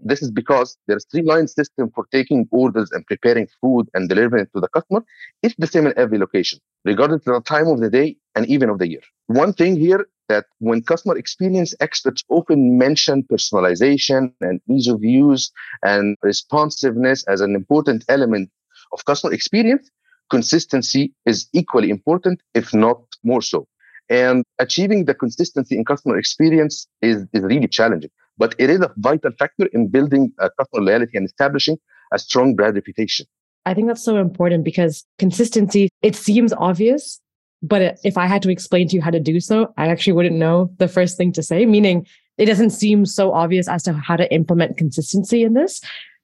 This 0.04 0.22
is 0.22 0.30
because 0.30 0.76
their 0.88 0.98
streamlined 0.98 1.50
system 1.50 1.90
for 1.94 2.06
taking 2.10 2.48
orders 2.50 2.90
and 2.90 3.06
preparing 3.06 3.46
food 3.60 3.88
and 3.94 4.08
delivering 4.08 4.44
it 4.44 4.50
to 4.54 4.60
the 4.60 4.68
customer 4.68 5.04
is 5.42 5.54
the 5.58 5.66
same 5.66 5.86
in 5.86 5.94
every 5.96 6.18
location, 6.18 6.58
regardless 6.84 7.26
of 7.26 7.34
the 7.34 7.40
time 7.42 7.68
of 7.68 7.80
the 7.80 7.88
day 7.88 8.16
and 8.34 8.46
even 8.46 8.68
of 8.68 8.78
the 8.78 8.88
year. 8.88 9.00
One 9.28 9.52
thing 9.52 9.76
here 9.76 10.08
that 10.28 10.46
when 10.58 10.82
customer 10.82 11.16
experience 11.16 11.74
experts 11.80 12.24
often 12.28 12.78
mention 12.78 13.22
personalization 13.24 14.32
and 14.40 14.60
ease 14.68 14.88
of 14.88 15.04
use 15.04 15.52
and 15.82 16.16
responsiveness 16.22 17.24
as 17.28 17.40
an 17.40 17.54
important 17.54 18.04
element 18.08 18.50
of 18.92 19.04
customer 19.04 19.32
experience, 19.32 19.90
consistency 20.30 21.12
is 21.26 21.48
equally 21.52 21.90
important, 21.90 22.40
if 22.54 22.74
not 22.74 22.98
more 23.22 23.42
so. 23.42 23.68
And 24.08 24.44
achieving 24.58 25.04
the 25.04 25.14
consistency 25.14 25.76
in 25.76 25.84
customer 25.84 26.18
experience 26.18 26.86
is, 27.00 27.24
is 27.32 27.42
really 27.42 27.68
challenging, 27.68 28.10
but 28.36 28.54
it 28.58 28.68
is 28.68 28.80
a 28.80 28.90
vital 28.96 29.30
factor 29.38 29.66
in 29.66 29.88
building 29.88 30.32
customer 30.38 30.84
loyalty 30.84 31.12
and 31.16 31.26
establishing 31.26 31.78
a 32.12 32.18
strong 32.18 32.54
brand 32.54 32.74
reputation. 32.74 33.26
I 33.64 33.74
think 33.74 33.86
that's 33.86 34.04
so 34.04 34.16
important 34.16 34.64
because 34.64 35.04
consistency, 35.18 35.88
it 36.02 36.16
seems 36.16 36.52
obvious, 36.52 37.20
but 37.62 37.98
if 38.04 38.18
I 38.18 38.26
had 38.26 38.42
to 38.42 38.50
explain 38.50 38.88
to 38.88 38.96
you 38.96 39.02
how 39.02 39.10
to 39.10 39.20
do 39.20 39.38
so, 39.40 39.72
I 39.76 39.86
actually 39.88 40.14
wouldn't 40.14 40.36
know 40.36 40.70
the 40.78 40.88
first 40.88 41.16
thing 41.16 41.32
to 41.34 41.42
say, 41.42 41.64
meaning 41.64 42.06
it 42.38 42.46
doesn't 42.46 42.70
seem 42.70 43.06
so 43.06 43.32
obvious 43.32 43.68
as 43.68 43.82
to 43.84 43.92
how 43.92 44.16
to 44.16 44.32
implement 44.34 44.78
consistency 44.78 45.44
in 45.44 45.54
this. 45.54 45.80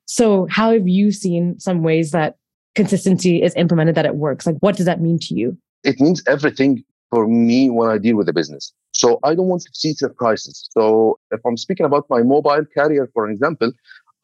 So, 0.07 0.47
how 0.51 0.73
have 0.73 0.89
you 0.89 1.13
seen 1.13 1.59
some 1.61 1.83
ways 1.83 2.11
that 2.11 2.37
consistency 2.75 3.43
is 3.43 3.55
implemented 3.55 3.95
that 3.95 4.07
it 4.07 4.17
works? 4.17 4.47
Like, 4.47 4.57
what 4.61 4.77
does 4.77 4.87
that 4.87 5.01
mean 5.01 5.19
to 5.21 5.35
you? 5.35 5.57
It 5.85 6.01
means 6.01 6.23
everything 6.27 6.83
for 7.11 7.27
me 7.27 7.71
when 7.71 7.91
I 7.91 7.99
deal 7.99 8.17
with 8.17 8.27
the 8.27 8.33
business. 8.33 8.73
So 8.93 9.19
I 9.23 9.35
don't 9.35 9.47
want 9.47 9.62
to 9.62 9.71
see 9.73 9.93
surprises. 9.95 10.69
So 10.73 11.19
if 11.31 11.41
I'm 11.47 11.57
speaking 11.57 11.87
about 11.87 12.07
my 12.11 12.23
mobile 12.23 12.65
carrier, 12.75 13.09
for 13.15 13.29
example, 13.31 13.73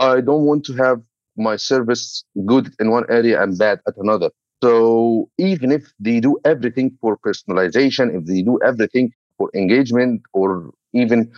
I 0.01 0.21
don't 0.21 0.45
want 0.45 0.65
to 0.67 0.75
have 0.75 1.01
my 1.37 1.57
service 1.57 2.25
good 2.47 2.73
in 2.81 2.91
one 2.91 3.05
area 3.09 3.43
and 3.43 3.57
bad 3.59 3.81
at 3.87 3.95
another. 3.97 4.31
So 4.63 5.29
even 5.39 5.73
if 5.73 5.93
they 5.99 6.21
do 6.21 6.39
everything 6.45 6.97
for 7.01 7.19
personalization, 7.19 8.17
if 8.17 8.25
they 8.27 8.43
do 8.43 8.59
everything 8.65 9.13
for 9.37 9.51
engagement 9.55 10.23
or 10.33 10.71
even 10.93 11.31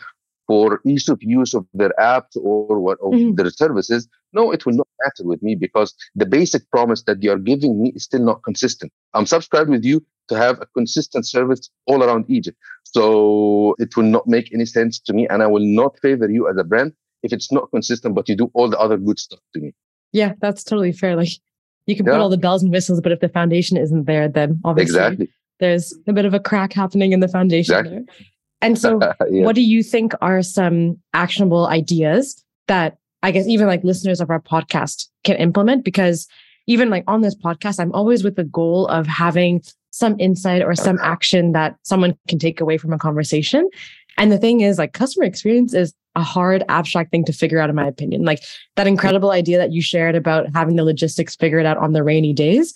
for 0.46 0.80
ease 0.84 1.08
of 1.08 1.18
use 1.22 1.54
of 1.54 1.66
their 1.74 1.92
apps 1.98 2.36
or 2.36 2.78
what 2.80 2.98
of 3.02 3.12
mm-hmm. 3.12 3.34
their 3.34 3.50
services. 3.50 4.08
No, 4.32 4.52
it 4.52 4.64
will 4.64 4.74
not 4.74 4.88
matter 5.02 5.26
with 5.26 5.42
me 5.42 5.54
because 5.54 5.94
the 6.14 6.26
basic 6.26 6.70
promise 6.70 7.02
that 7.04 7.22
you 7.22 7.32
are 7.32 7.38
giving 7.38 7.80
me 7.82 7.92
is 7.94 8.04
still 8.04 8.22
not 8.22 8.42
consistent. 8.42 8.92
I'm 9.14 9.26
subscribed 9.26 9.70
with 9.70 9.84
you 9.84 10.04
to 10.28 10.36
have 10.36 10.60
a 10.60 10.66
consistent 10.66 11.26
service 11.26 11.70
all 11.86 12.02
around 12.02 12.26
Egypt. 12.28 12.58
So 12.84 13.74
it 13.78 13.96
will 13.96 14.04
not 14.04 14.26
make 14.26 14.52
any 14.52 14.66
sense 14.66 14.98
to 15.00 15.12
me. 15.12 15.26
And 15.28 15.42
I 15.42 15.46
will 15.46 15.64
not 15.64 15.98
favor 16.00 16.28
you 16.28 16.48
as 16.48 16.56
a 16.56 16.64
brand 16.64 16.92
if 17.22 17.32
it's 17.32 17.50
not 17.50 17.70
consistent, 17.70 18.14
but 18.14 18.28
you 18.28 18.36
do 18.36 18.50
all 18.54 18.68
the 18.68 18.78
other 18.78 18.96
good 18.96 19.18
stuff 19.18 19.40
to 19.54 19.60
me. 19.60 19.74
Yeah, 20.12 20.34
that's 20.40 20.64
totally 20.64 20.92
fair. 20.92 21.16
Like 21.16 21.28
you 21.86 21.96
can 21.96 22.06
yeah. 22.06 22.12
put 22.12 22.20
all 22.20 22.28
the 22.28 22.38
bells 22.38 22.62
and 22.62 22.72
whistles, 22.72 23.00
but 23.00 23.12
if 23.12 23.20
the 23.20 23.28
foundation 23.28 23.76
isn't 23.76 24.04
there, 24.04 24.28
then 24.28 24.60
obviously 24.64 24.96
exactly. 24.96 25.28
there's 25.60 25.94
a 26.06 26.12
bit 26.12 26.24
of 26.24 26.34
a 26.34 26.40
crack 26.40 26.72
happening 26.72 27.12
in 27.12 27.20
the 27.20 27.28
foundation 27.28 27.74
exactly. 27.74 28.04
there. 28.06 28.26
And 28.66 28.76
so, 28.76 28.98
yeah. 29.30 29.44
what 29.44 29.54
do 29.54 29.62
you 29.62 29.82
think 29.84 30.12
are 30.20 30.42
some 30.42 30.98
actionable 31.14 31.68
ideas 31.68 32.44
that 32.66 32.98
I 33.22 33.30
guess 33.30 33.46
even 33.46 33.68
like 33.68 33.84
listeners 33.84 34.20
of 34.20 34.28
our 34.28 34.40
podcast 34.40 35.06
can 35.22 35.36
implement? 35.36 35.84
Because 35.84 36.26
even 36.66 36.90
like 36.90 37.04
on 37.06 37.20
this 37.20 37.36
podcast, 37.36 37.78
I'm 37.78 37.92
always 37.92 38.24
with 38.24 38.34
the 38.34 38.42
goal 38.42 38.88
of 38.88 39.06
having 39.06 39.62
some 39.92 40.18
insight 40.18 40.62
or 40.62 40.74
some 40.74 40.98
action 41.00 41.52
that 41.52 41.76
someone 41.84 42.18
can 42.26 42.40
take 42.40 42.60
away 42.60 42.76
from 42.76 42.92
a 42.92 42.98
conversation. 42.98 43.70
And 44.18 44.32
the 44.32 44.38
thing 44.38 44.62
is, 44.62 44.78
like, 44.78 44.92
customer 44.92 45.24
experience 45.24 45.72
is 45.72 45.94
a 46.16 46.22
hard, 46.22 46.64
abstract 46.68 47.12
thing 47.12 47.24
to 47.26 47.32
figure 47.32 47.60
out, 47.60 47.70
in 47.70 47.76
my 47.76 47.86
opinion. 47.86 48.24
Like 48.24 48.42
that 48.74 48.88
incredible 48.88 49.30
idea 49.30 49.58
that 49.58 49.72
you 49.72 49.80
shared 49.80 50.16
about 50.16 50.46
having 50.54 50.74
the 50.74 50.84
logistics 50.84 51.36
figured 51.36 51.66
out 51.66 51.76
on 51.76 51.92
the 51.92 52.02
rainy 52.02 52.32
days. 52.32 52.74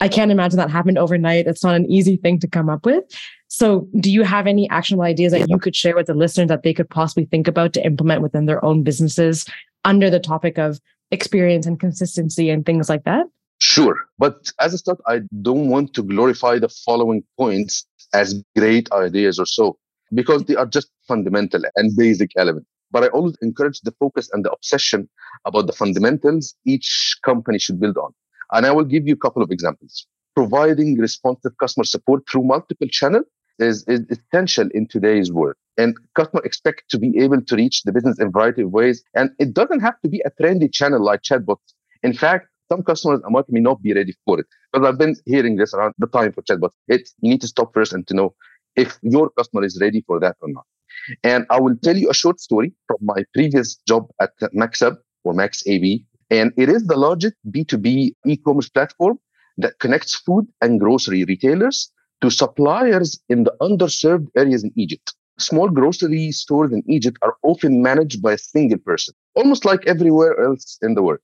I 0.00 0.08
can't 0.08 0.30
imagine 0.30 0.58
that 0.58 0.70
happened 0.70 0.98
overnight. 0.98 1.46
It's 1.46 1.64
not 1.64 1.74
an 1.74 1.90
easy 1.90 2.16
thing 2.16 2.38
to 2.40 2.48
come 2.48 2.68
up 2.68 2.84
with. 2.84 3.04
So, 3.54 3.86
do 4.00 4.10
you 4.10 4.22
have 4.22 4.46
any 4.46 4.66
actionable 4.70 5.04
ideas 5.04 5.32
that 5.32 5.50
you 5.50 5.58
could 5.58 5.76
share 5.76 5.94
with 5.94 6.06
the 6.06 6.14
listeners 6.14 6.48
that 6.48 6.62
they 6.62 6.72
could 6.72 6.88
possibly 6.88 7.26
think 7.26 7.46
about 7.46 7.74
to 7.74 7.84
implement 7.84 8.22
within 8.22 8.46
their 8.46 8.64
own 8.64 8.82
businesses 8.82 9.44
under 9.84 10.08
the 10.08 10.18
topic 10.18 10.56
of 10.56 10.80
experience 11.10 11.66
and 11.66 11.78
consistency 11.78 12.48
and 12.48 12.64
things 12.64 12.88
like 12.88 13.04
that? 13.04 13.26
Sure. 13.58 13.96
But 14.18 14.50
as 14.58 14.72
a 14.72 14.78
start, 14.78 15.00
I 15.06 15.20
don't 15.42 15.68
want 15.68 15.92
to 15.96 16.02
glorify 16.02 16.60
the 16.60 16.70
following 16.70 17.24
points 17.38 17.86
as 18.14 18.42
great 18.56 18.90
ideas 18.90 19.38
or 19.38 19.44
so, 19.44 19.76
because 20.14 20.44
they 20.44 20.56
are 20.56 20.64
just 20.64 20.88
fundamental 21.06 21.60
and 21.76 21.94
basic 21.94 22.30
elements. 22.38 22.70
But 22.90 23.04
I 23.04 23.08
always 23.08 23.36
encourage 23.42 23.82
the 23.82 23.92
focus 24.00 24.30
and 24.32 24.46
the 24.46 24.50
obsession 24.50 25.10
about 25.44 25.66
the 25.66 25.74
fundamentals 25.74 26.54
each 26.64 27.18
company 27.22 27.58
should 27.58 27.78
build 27.78 27.98
on. 27.98 28.14
And 28.52 28.64
I 28.64 28.72
will 28.72 28.86
give 28.86 29.06
you 29.06 29.12
a 29.12 29.18
couple 29.18 29.42
of 29.42 29.50
examples. 29.50 30.06
Providing 30.34 30.96
responsive 30.96 31.52
customer 31.60 31.84
support 31.84 32.22
through 32.26 32.44
multiple 32.44 32.88
channels 32.90 33.26
is, 33.58 33.84
is 33.88 34.00
essential 34.10 34.68
in 34.74 34.86
today's 34.86 35.32
world. 35.32 35.56
And 35.78 35.96
customers 36.14 36.44
expect 36.44 36.84
to 36.90 36.98
be 36.98 37.18
able 37.18 37.40
to 37.42 37.56
reach 37.56 37.82
the 37.82 37.92
business 37.92 38.18
in 38.18 38.28
a 38.28 38.30
variety 38.30 38.62
of 38.62 38.70
ways. 38.70 39.02
And 39.14 39.30
it 39.38 39.54
doesn't 39.54 39.80
have 39.80 40.00
to 40.02 40.08
be 40.08 40.22
a 40.24 40.30
trendy 40.30 40.72
channel 40.72 41.02
like 41.02 41.22
chatbots. 41.22 41.72
In 42.02 42.12
fact, 42.12 42.48
some 42.70 42.82
customers 42.82 43.20
might 43.28 43.44
may 43.48 43.60
not 43.60 43.82
be 43.82 43.92
ready 43.92 44.14
for 44.24 44.40
it. 44.40 44.46
Because 44.72 44.88
I've 44.88 44.98
been 44.98 45.16
hearing 45.26 45.56
this 45.56 45.74
around 45.74 45.94
the 45.98 46.06
time 46.06 46.32
for 46.32 46.42
chatbots. 46.42 46.72
It 46.88 47.08
you 47.20 47.30
need 47.30 47.40
to 47.42 47.48
stop 47.48 47.72
first 47.74 47.92
and 47.92 48.06
to 48.08 48.14
know 48.14 48.34
if 48.76 48.98
your 49.02 49.30
customer 49.30 49.64
is 49.64 49.78
ready 49.80 50.02
for 50.06 50.18
that 50.20 50.36
or 50.40 50.48
not. 50.48 50.64
And 51.22 51.46
I 51.50 51.60
will 51.60 51.76
tell 51.82 51.96
you 51.96 52.10
a 52.10 52.14
short 52.14 52.40
story 52.40 52.72
from 52.86 52.98
my 53.00 53.24
previous 53.34 53.76
job 53.88 54.08
at 54.20 54.32
MaxHub 54.54 54.96
or 55.24 55.34
MaxAB. 55.34 56.04
And 56.30 56.52
it 56.56 56.68
is 56.68 56.86
the 56.86 56.96
largest 56.96 57.34
B2B 57.50 58.14
e-commerce 58.26 58.68
platform 58.68 59.18
that 59.58 59.78
connects 59.78 60.14
food 60.14 60.46
and 60.62 60.80
grocery 60.80 61.24
retailers 61.24 61.90
to 62.22 62.30
suppliers 62.30 63.20
in 63.28 63.44
the 63.44 63.52
underserved 63.60 64.28
areas 64.36 64.62
in 64.64 64.72
Egypt. 64.76 65.14
Small 65.38 65.68
grocery 65.68 66.30
stores 66.30 66.72
in 66.72 66.82
Egypt 66.86 67.18
are 67.22 67.34
often 67.42 67.82
managed 67.82 68.22
by 68.22 68.34
a 68.34 68.38
single 68.38 68.78
person, 68.78 69.14
almost 69.34 69.64
like 69.64 69.86
everywhere 69.86 70.40
else 70.40 70.78
in 70.82 70.94
the 70.94 71.02
world. 71.02 71.20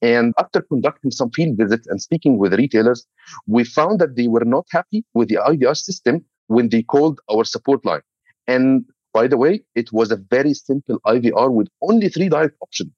And 0.00 0.34
after 0.38 0.62
conducting 0.62 1.10
some 1.10 1.30
field 1.30 1.56
visits 1.58 1.86
and 1.86 2.00
speaking 2.00 2.38
with 2.38 2.54
retailers, 2.54 3.06
we 3.46 3.64
found 3.64 4.00
that 4.00 4.16
they 4.16 4.26
were 4.26 4.44
not 4.44 4.66
happy 4.70 5.04
with 5.14 5.28
the 5.28 5.36
IVR 5.36 5.76
system 5.76 6.24
when 6.46 6.70
they 6.70 6.82
called 6.82 7.20
our 7.30 7.44
support 7.44 7.84
line. 7.84 8.00
And 8.46 8.84
by 9.12 9.26
the 9.26 9.36
way, 9.36 9.62
it 9.74 9.92
was 9.92 10.10
a 10.10 10.16
very 10.16 10.54
simple 10.54 10.98
IVR 11.06 11.52
with 11.52 11.68
only 11.82 12.08
three 12.08 12.28
direct 12.28 12.56
options. 12.60 12.92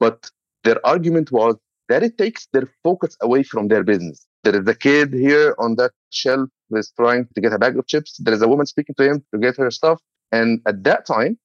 But 0.00 0.30
their 0.64 0.84
argument 0.84 1.30
was 1.30 1.56
that 1.88 2.02
it 2.02 2.18
takes 2.18 2.48
their 2.52 2.68
focus 2.82 3.16
away 3.22 3.44
from 3.44 3.68
their 3.68 3.84
business. 3.84 4.26
There 4.42 4.60
is 4.60 4.66
a 4.66 4.74
kid 4.74 5.12
here 5.12 5.54
on 5.58 5.76
that 5.76 5.92
shelf 6.10 6.50
is 6.70 6.92
trying 6.96 7.28
to 7.34 7.40
get 7.40 7.52
a 7.52 7.58
bag 7.58 7.78
of 7.78 7.86
chips. 7.86 8.16
There 8.18 8.34
is 8.34 8.42
a 8.42 8.48
woman 8.48 8.66
speaking 8.66 8.94
to 8.96 9.04
him 9.04 9.24
to 9.32 9.38
get 9.38 9.56
her 9.56 9.70
stuff. 9.70 10.00
And 10.32 10.60
at 10.66 10.82
that 10.84 11.06
time, 11.06 11.38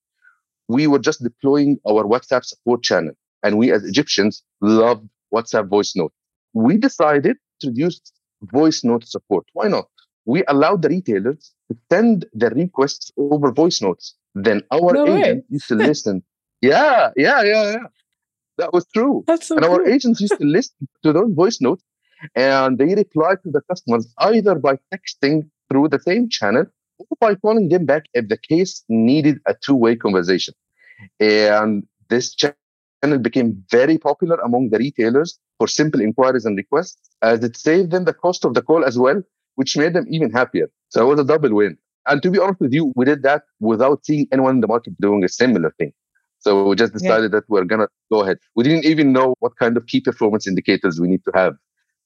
we 0.68 0.88
were 0.88 1.00
just 1.00 1.24
deploying 1.24 1.80
our 1.88 2.04
WhatsApp 2.04 2.46
support 2.46 2.84
channel. 2.84 3.14
And 3.44 3.58
we 3.58 3.72
as 3.72 3.84
Egyptians 3.84 4.44
loved 4.62 5.08
WhatsApp 5.34 5.68
voice 5.68 5.96
note. 5.96 6.14
We 6.54 6.78
decided 6.78 7.38
to 7.62 7.72
use 7.72 8.02
voice 8.42 8.84
note 8.84 9.08
support. 9.08 9.46
Why 9.54 9.68
not? 9.68 9.88
We 10.26 10.44
allowed 10.48 10.82
the 10.84 10.90
retailers 10.90 11.54
to 11.70 11.78
send 11.92 12.26
their 12.34 12.52
requests 12.52 13.12
over 13.18 13.52
voice 13.52 13.82
notes. 13.82 14.16
Then 14.36 14.62
our 14.72 14.94
no 14.94 15.18
agent 15.18 15.46
used 15.50 15.68
to 15.70 15.76
listen. 15.76 16.24
yeah, 16.62 17.10
yeah, 17.16 17.42
yeah, 17.44 17.72
yeah. 17.72 17.88
That 18.58 18.74
was 18.74 18.86
true. 18.94 19.24
That's 19.28 19.48
so 19.48 19.56
and 19.56 19.66
cool. 19.66 19.76
our 19.76 19.88
agents 19.88 20.22
used 20.22 20.38
to 20.38 20.46
listen 20.46 20.88
to 21.04 21.14
those 21.14 21.34
voice 21.34 21.60
notes 21.62 21.84
and 22.36 22.78
they 22.78 22.94
replied 22.96 23.42
to 23.44 23.52
the 23.52 23.62
customers 23.62 24.14
either 24.20 24.56
by 24.56 24.78
texting 24.94 25.50
through 25.70 25.88
the 25.90 26.00
same 26.00 26.30
channel 26.30 26.66
or 27.00 27.18
by 27.20 27.36
calling 27.36 27.70
them 27.70 27.86
back 27.86 28.04
if 28.14 28.28
the 28.28 28.38
case 28.38 28.84
needed 28.90 29.40
a 29.48 29.56
two-way 29.56 29.96
conversation. 29.96 30.54
And 31.20 31.84
this 32.10 32.36
channel 32.36 33.20
became 33.20 33.64
very 33.72 33.98
popular 33.98 34.36
among 34.38 34.70
the 34.70 34.78
retailers 34.78 35.40
for 35.58 35.68
simple 35.68 36.02
inquiries 36.02 36.46
and 36.46 36.58
requests 36.58 37.10
as 37.22 37.44
it 37.44 37.58
saved 37.58 37.92
them 37.92 38.06
the 38.06 38.14
cost 38.14 38.46
of 38.46 38.54
the 38.54 38.62
call 38.62 38.86
as 38.86 38.98
well 38.98 39.22
which 39.56 39.78
made 39.78 39.94
them 39.94 40.06
even 40.10 40.32
happier. 40.32 40.70
So 40.90 41.04
it 41.04 41.08
was 41.08 41.20
a 41.20 41.24
double 41.24 41.54
win. 41.54 41.78
And 42.08 42.22
to 42.24 42.32
be 42.32 42.40
honest 42.40 42.60
with 42.60 42.74
you, 42.74 42.92
we 42.96 43.06
did 43.06 43.24
that 43.24 43.44
without 43.60 44.06
seeing 44.06 44.28
anyone 44.32 44.56
in 44.56 44.62
the 44.62 44.68
market 44.68 45.00
doing 45.00 45.24
a 45.24 45.30
similar 45.30 45.72
thing. 45.78 45.94
So 46.40 46.68
we 46.70 46.76
just 46.76 46.94
decided 46.94 47.32
yeah. 47.32 47.40
that 47.40 47.50
we're 47.50 47.66
going 47.66 47.82
to 47.82 47.88
go 48.12 48.24
ahead. 48.24 48.40
We 48.56 48.64
didn't 48.64 48.86
even 48.86 49.14
know 49.14 49.36
what 49.40 49.56
kind 49.58 49.78
of 49.78 49.86
key 49.86 50.02
performance 50.02 50.48
indicators 50.48 51.00
we 51.00 51.08
need 51.08 51.24
to 51.26 51.32
have 51.36 51.56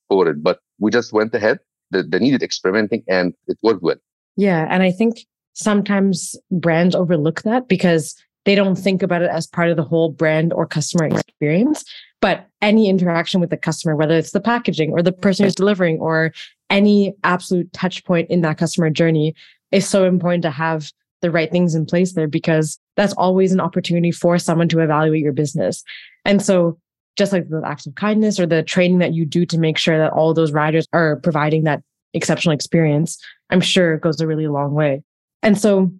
for 0.09 0.27
it, 0.27 0.43
but 0.43 0.59
we 0.79 0.91
just 0.91 1.13
went 1.13 1.33
ahead, 1.33 1.59
the, 1.91 2.03
the 2.03 2.19
needed 2.19 2.43
experimenting, 2.43 3.03
and 3.07 3.33
it 3.47 3.57
worked 3.61 3.83
well. 3.83 3.97
Yeah. 4.37 4.67
And 4.69 4.83
I 4.83 4.91
think 4.91 5.25
sometimes 5.53 6.35
brands 6.51 6.95
overlook 6.95 7.43
that 7.43 7.67
because 7.67 8.15
they 8.45 8.55
don't 8.55 8.75
think 8.75 9.01
about 9.01 9.21
it 9.21 9.29
as 9.29 9.47
part 9.47 9.69
of 9.69 9.77
the 9.77 9.83
whole 9.83 10.11
brand 10.11 10.53
or 10.53 10.65
customer 10.65 11.05
experience. 11.05 11.83
But 12.21 12.47
any 12.61 12.89
interaction 12.89 13.41
with 13.41 13.49
the 13.49 13.57
customer, 13.57 13.95
whether 13.95 14.15
it's 14.15 14.31
the 14.31 14.41
packaging 14.41 14.91
or 14.91 15.01
the 15.01 15.11
person 15.11 15.45
who's 15.45 15.55
delivering 15.55 15.99
or 15.99 16.33
any 16.69 17.13
absolute 17.23 17.71
touch 17.73 18.03
point 18.05 18.29
in 18.29 18.41
that 18.41 18.57
customer 18.57 18.89
journey 18.89 19.35
is 19.71 19.87
so 19.87 20.05
important 20.05 20.41
to 20.43 20.51
have 20.51 20.91
the 21.21 21.31
right 21.31 21.51
things 21.51 21.75
in 21.75 21.85
place 21.85 22.13
there 22.13 22.27
because 22.27 22.79
that's 22.95 23.13
always 23.13 23.51
an 23.51 23.59
opportunity 23.59 24.11
for 24.11 24.37
someone 24.37 24.69
to 24.69 24.79
evaluate 24.79 25.21
your 25.21 25.33
business. 25.33 25.83
And 26.23 26.41
so 26.41 26.77
just 27.15 27.31
like 27.31 27.49
the 27.49 27.61
acts 27.65 27.85
of 27.85 27.95
kindness 27.95 28.39
or 28.39 28.45
the 28.45 28.63
training 28.63 28.99
that 28.99 29.13
you 29.13 29.25
do 29.25 29.45
to 29.45 29.57
make 29.57 29.77
sure 29.77 29.97
that 29.97 30.11
all 30.13 30.33
those 30.33 30.51
riders 30.51 30.87
are 30.93 31.17
providing 31.17 31.63
that 31.63 31.81
exceptional 32.13 32.53
experience, 32.53 33.17
I'm 33.49 33.61
sure 33.61 33.93
it 33.93 34.01
goes 34.01 34.19
a 34.19 34.27
really 34.27 34.47
long 34.47 34.73
way. 34.73 35.03
And 35.41 35.57
so 35.57 35.91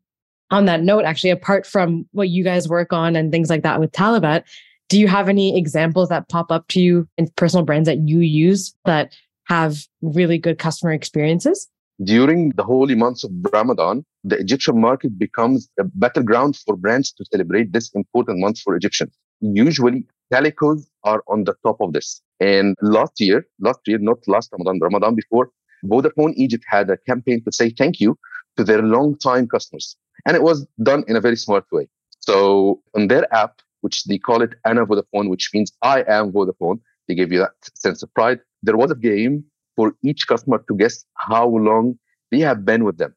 on 0.52 0.66
that 0.66 0.84
note, 0.84 1.06
actually, 1.06 1.32
apart 1.32 1.66
from 1.66 2.08
what 2.12 2.30
you 2.30 2.44
guys 2.44 2.70
work 2.70 2.94
on 2.94 3.16
and 3.16 3.32
things 3.32 3.50
like 3.50 3.64
that 3.64 3.80
with 3.80 3.92
Talabat, 3.92 4.44
do 4.90 5.00
you 5.00 5.08
have 5.08 5.30
any 5.30 5.58
examples 5.58 6.10
that 6.10 6.30
pop 6.30 6.52
up 6.52 6.68
to 6.70 6.80
you 6.80 7.08
in 7.18 7.28
personal 7.36 7.66
brands 7.66 7.88
that 7.88 8.08
you 8.08 8.20
use 8.20 8.76
that 8.86 9.16
have 9.46 9.88
really 10.02 10.38
good 10.38 10.60
customer 10.60 10.92
experiences? 10.92 11.68
During 12.04 12.50
the 12.52 12.64
holy 12.64 12.94
months 12.94 13.24
of 13.24 13.32
Ramadan, 13.54 14.06
the 14.24 14.38
Egyptian 14.38 14.82
market 14.82 15.18
becomes 15.18 15.70
a 15.80 15.86
battleground 15.86 16.58
for 16.58 16.76
brands 16.76 17.12
to 17.14 17.26
celebrate 17.26 17.72
this 17.72 17.90
important 17.94 18.40
month 18.40 18.60
for 18.60 18.76
Egyptians. 18.76 19.14
Usually, 19.42 20.06
telecos 20.34 20.88
are 21.04 21.24
on 21.28 21.44
the 21.44 21.54
top 21.66 21.80
of 21.82 21.94
this. 21.94 22.22
And 22.40 22.76
last 22.82 23.20
year, 23.20 23.46
last 23.60 23.80
year, 23.86 23.98
not 23.98 24.18
last 24.28 24.52
Ramadan, 24.52 24.80
Ramadan 24.80 25.16
before, 25.16 25.52
Vodafone 25.86 26.34
Egypt 26.36 26.64
had 26.68 26.90
a 26.90 26.98
campaign 26.98 27.44
to 27.44 27.52
say 27.52 27.70
thank 27.70 28.00
you 28.00 28.18
to 28.58 28.64
their 28.64 28.82
long-time 28.82 29.48
customers. 29.48 29.96
And 30.26 30.36
it 30.36 30.44
was 30.44 30.66
done 30.84 31.04
in 31.08 31.16
a 31.16 31.22
very 31.22 31.36
smart 31.36 31.66
way. 31.72 31.88
So 32.20 32.82
on 32.96 33.08
their 33.08 33.32
app, 33.34 33.62
which 33.82 34.06
they 34.06 34.18
call 34.18 34.42
it 34.42 34.56
Ana 34.66 34.86
Vodafone, 34.86 35.30
which 35.30 35.52
means 35.54 35.72
I 35.82 36.04
am 36.08 36.32
Vodafone, 36.32 36.80
they 37.08 37.14
give 37.16 37.32
you 37.32 37.40
that 37.40 37.54
sense 37.76 38.02
of 38.02 38.12
pride 38.14 38.40
there 38.66 38.76
was 38.76 38.92
a 38.92 38.96
game 38.96 39.46
for 39.76 39.94
each 40.04 40.28
customer 40.28 40.64
to 40.68 40.76
guess 40.76 41.06
how 41.16 41.48
long 41.48 41.98
they 42.32 42.40
have 42.40 42.66
been 42.66 42.84
with 42.84 42.98
them. 42.98 43.14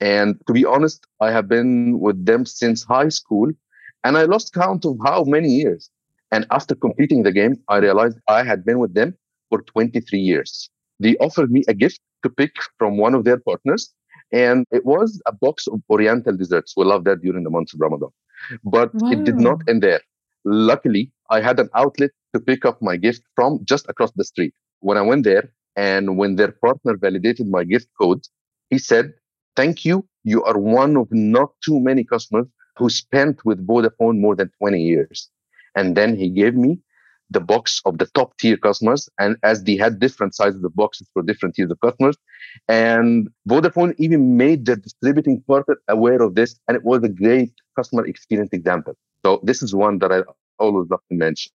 And 0.00 0.36
to 0.46 0.52
be 0.52 0.64
honest, 0.64 1.06
I 1.20 1.30
have 1.32 1.48
been 1.48 1.98
with 1.98 2.24
them 2.24 2.44
since 2.44 2.84
high 2.84 3.08
school 3.08 3.50
and 4.04 4.16
I 4.18 4.24
lost 4.24 4.52
count 4.52 4.84
of 4.84 4.98
how 5.04 5.24
many 5.24 5.48
years. 5.48 5.90
And 6.32 6.46
after 6.50 6.74
completing 6.74 7.22
the 7.22 7.30
game, 7.30 7.56
I 7.68 7.76
realized 7.76 8.18
I 8.26 8.42
had 8.42 8.64
been 8.64 8.78
with 8.78 8.94
them 8.94 9.14
for 9.50 9.60
23 9.62 10.18
years. 10.18 10.70
They 10.98 11.16
offered 11.18 11.52
me 11.52 11.62
a 11.68 11.74
gift 11.74 12.00
to 12.22 12.30
pick 12.30 12.56
from 12.78 12.96
one 12.96 13.14
of 13.14 13.24
their 13.24 13.38
partners, 13.38 13.92
and 14.32 14.64
it 14.70 14.84
was 14.86 15.20
a 15.26 15.32
box 15.32 15.66
of 15.66 15.80
Oriental 15.90 16.34
desserts. 16.34 16.72
We 16.74 16.84
love 16.84 17.04
that 17.04 17.20
during 17.20 17.44
the 17.44 17.50
month 17.50 17.74
of 17.74 17.80
Ramadan. 17.80 18.08
But 18.64 18.94
wow. 18.94 19.10
it 19.10 19.24
did 19.24 19.38
not 19.38 19.60
end 19.68 19.82
there. 19.82 20.00
Luckily, 20.44 21.12
I 21.28 21.40
had 21.40 21.60
an 21.60 21.68
outlet 21.74 22.10
to 22.34 22.40
pick 22.40 22.64
up 22.64 22.80
my 22.80 22.96
gift 22.96 23.22
from 23.36 23.60
just 23.64 23.86
across 23.88 24.12
the 24.12 24.24
street. 24.24 24.54
When 24.80 24.96
I 24.96 25.02
went 25.02 25.24
there 25.24 25.52
and 25.76 26.16
when 26.16 26.36
their 26.36 26.52
partner 26.52 26.96
validated 26.96 27.46
my 27.48 27.64
gift 27.64 27.88
code, 28.00 28.22
he 28.70 28.78
said, 28.78 29.12
Thank 29.54 29.84
you. 29.84 30.08
You 30.24 30.42
are 30.44 30.58
one 30.58 30.96
of 30.96 31.08
not 31.10 31.50
too 31.62 31.78
many 31.78 32.04
customers 32.04 32.46
who 32.78 32.88
spent 32.88 33.44
with 33.44 33.66
Vodafone 33.66 34.18
more 34.18 34.34
than 34.34 34.50
20 34.58 34.80
years. 34.80 35.28
And 35.74 35.96
then 35.96 36.16
he 36.16 36.28
gave 36.28 36.54
me 36.54 36.78
the 37.30 37.40
box 37.40 37.80
of 37.84 37.98
the 37.98 38.06
top 38.06 38.36
tier 38.38 38.56
customers. 38.56 39.08
And 39.18 39.36
as 39.42 39.64
they 39.64 39.76
had 39.76 39.98
different 39.98 40.34
sizes 40.34 40.62
of 40.62 40.74
boxes 40.76 41.08
for 41.12 41.22
different 41.22 41.54
tiers 41.54 41.70
of 41.70 41.80
customers. 41.80 42.16
And 42.68 43.28
Vodafone 43.48 43.94
even 43.98 44.36
made 44.36 44.66
the 44.66 44.76
distributing 44.76 45.42
partner 45.46 45.78
aware 45.88 46.22
of 46.22 46.34
this. 46.34 46.58
And 46.68 46.76
it 46.76 46.84
was 46.84 47.02
a 47.02 47.08
great 47.08 47.52
customer 47.76 48.06
experience 48.06 48.50
example. 48.52 48.94
So 49.24 49.40
this 49.42 49.62
is 49.62 49.74
one 49.74 49.98
that 50.00 50.12
I 50.12 50.22
always 50.58 50.90
love 50.90 51.00
to 51.10 51.16
mention. 51.16 51.52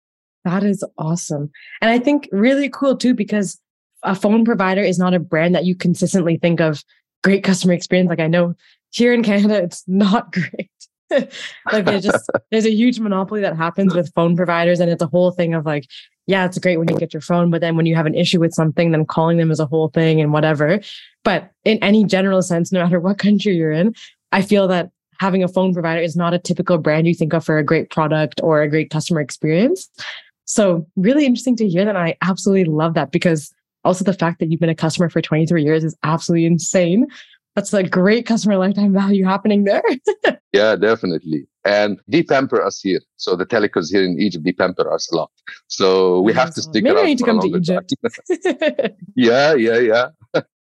That 0.44 0.62
is 0.62 0.84
awesome. 0.98 1.50
And 1.80 1.90
I 1.90 1.98
think 1.98 2.28
really 2.30 2.68
cool 2.68 2.96
too, 2.96 3.14
because 3.14 3.58
a 4.02 4.14
phone 4.14 4.44
provider 4.44 4.82
is 4.82 4.98
not 4.98 5.14
a 5.14 5.18
brand 5.18 5.54
that 5.54 5.64
you 5.64 5.74
consistently 5.74 6.36
think 6.36 6.60
of 6.60 6.84
great 7.22 7.42
customer 7.42 7.72
experience. 7.72 8.10
Like 8.10 8.20
I 8.20 8.26
know 8.26 8.54
here 8.90 9.12
in 9.12 9.22
Canada, 9.22 9.62
it's 9.62 9.82
not 9.86 10.32
great. 10.32 10.70
like 11.72 11.84
there's 11.84 12.04
just 12.04 12.30
there's 12.50 12.66
a 12.66 12.72
huge 12.72 13.00
monopoly 13.00 13.40
that 13.40 13.56
happens 13.56 13.94
with 13.94 14.12
phone 14.14 14.36
providers, 14.36 14.80
and 14.80 14.90
it's 14.90 15.02
a 15.02 15.06
whole 15.06 15.30
thing 15.30 15.54
of 15.54 15.66
like, 15.66 15.86
yeah, 16.26 16.44
it's 16.44 16.58
great 16.58 16.78
when 16.78 16.88
you 16.88 16.96
get 16.96 17.12
your 17.12 17.20
phone, 17.20 17.50
but 17.50 17.60
then 17.60 17.76
when 17.76 17.86
you 17.86 17.94
have 17.94 18.06
an 18.06 18.14
issue 18.14 18.40
with 18.40 18.52
something, 18.52 18.90
then 18.90 19.04
calling 19.04 19.38
them 19.38 19.50
is 19.50 19.60
a 19.60 19.66
whole 19.66 19.88
thing 19.88 20.20
and 20.20 20.32
whatever. 20.32 20.80
But 21.22 21.50
in 21.64 21.78
any 21.82 22.04
general 22.04 22.42
sense, 22.42 22.72
no 22.72 22.82
matter 22.82 23.00
what 23.00 23.18
country 23.18 23.54
you're 23.54 23.72
in, 23.72 23.94
I 24.32 24.42
feel 24.42 24.68
that 24.68 24.90
having 25.20 25.42
a 25.42 25.48
phone 25.48 25.72
provider 25.72 26.00
is 26.00 26.16
not 26.16 26.34
a 26.34 26.38
typical 26.38 26.78
brand 26.78 27.06
you 27.06 27.14
think 27.14 27.32
of 27.32 27.44
for 27.44 27.58
a 27.58 27.64
great 27.64 27.90
product 27.90 28.40
or 28.42 28.62
a 28.62 28.68
great 28.68 28.90
customer 28.90 29.20
experience. 29.20 29.88
So 30.44 30.86
really 30.96 31.24
interesting 31.24 31.56
to 31.56 31.68
hear 31.68 31.84
that. 31.84 31.96
And 31.96 32.04
I 32.04 32.16
absolutely 32.22 32.64
love 32.64 32.94
that 32.94 33.12
because 33.12 33.52
also 33.84 34.04
the 34.04 34.12
fact 34.12 34.40
that 34.40 34.50
you've 34.50 34.60
been 34.60 34.68
a 34.68 34.74
customer 34.74 35.08
for 35.08 35.20
23 35.20 35.62
years 35.62 35.84
is 35.84 35.96
absolutely 36.02 36.46
insane 36.46 37.06
that's 37.54 37.72
a 37.72 37.82
great 37.82 38.26
customer 38.26 38.56
lifetime 38.56 38.92
value 38.92 39.24
happening 39.24 39.64
there. 39.64 39.82
yeah, 40.52 40.76
definitely. 40.76 41.46
And 41.64 41.98
they 42.08 42.22
pamper 42.22 42.62
us 42.62 42.80
here. 42.80 43.00
So 43.16 43.36
the 43.36 43.46
telecos 43.46 43.90
here 43.90 44.04
in 44.04 44.20
Egypt, 44.20 44.44
they 44.44 44.52
pamper 44.52 44.92
us 44.92 45.10
a 45.12 45.16
lot. 45.16 45.30
So 45.68 46.20
we 46.20 46.32
have 46.32 46.54
to 46.54 46.62
stick 46.62 46.84
Maybe 46.84 46.96
around. 46.96 47.04
Maybe 47.04 47.10
need 47.10 47.18
to 47.18 47.24
come 47.24 47.40
to 47.40 47.56
Egypt. 47.56 47.94
yeah, 49.16 49.54
yeah, 49.54 49.78
yeah. 49.78 50.08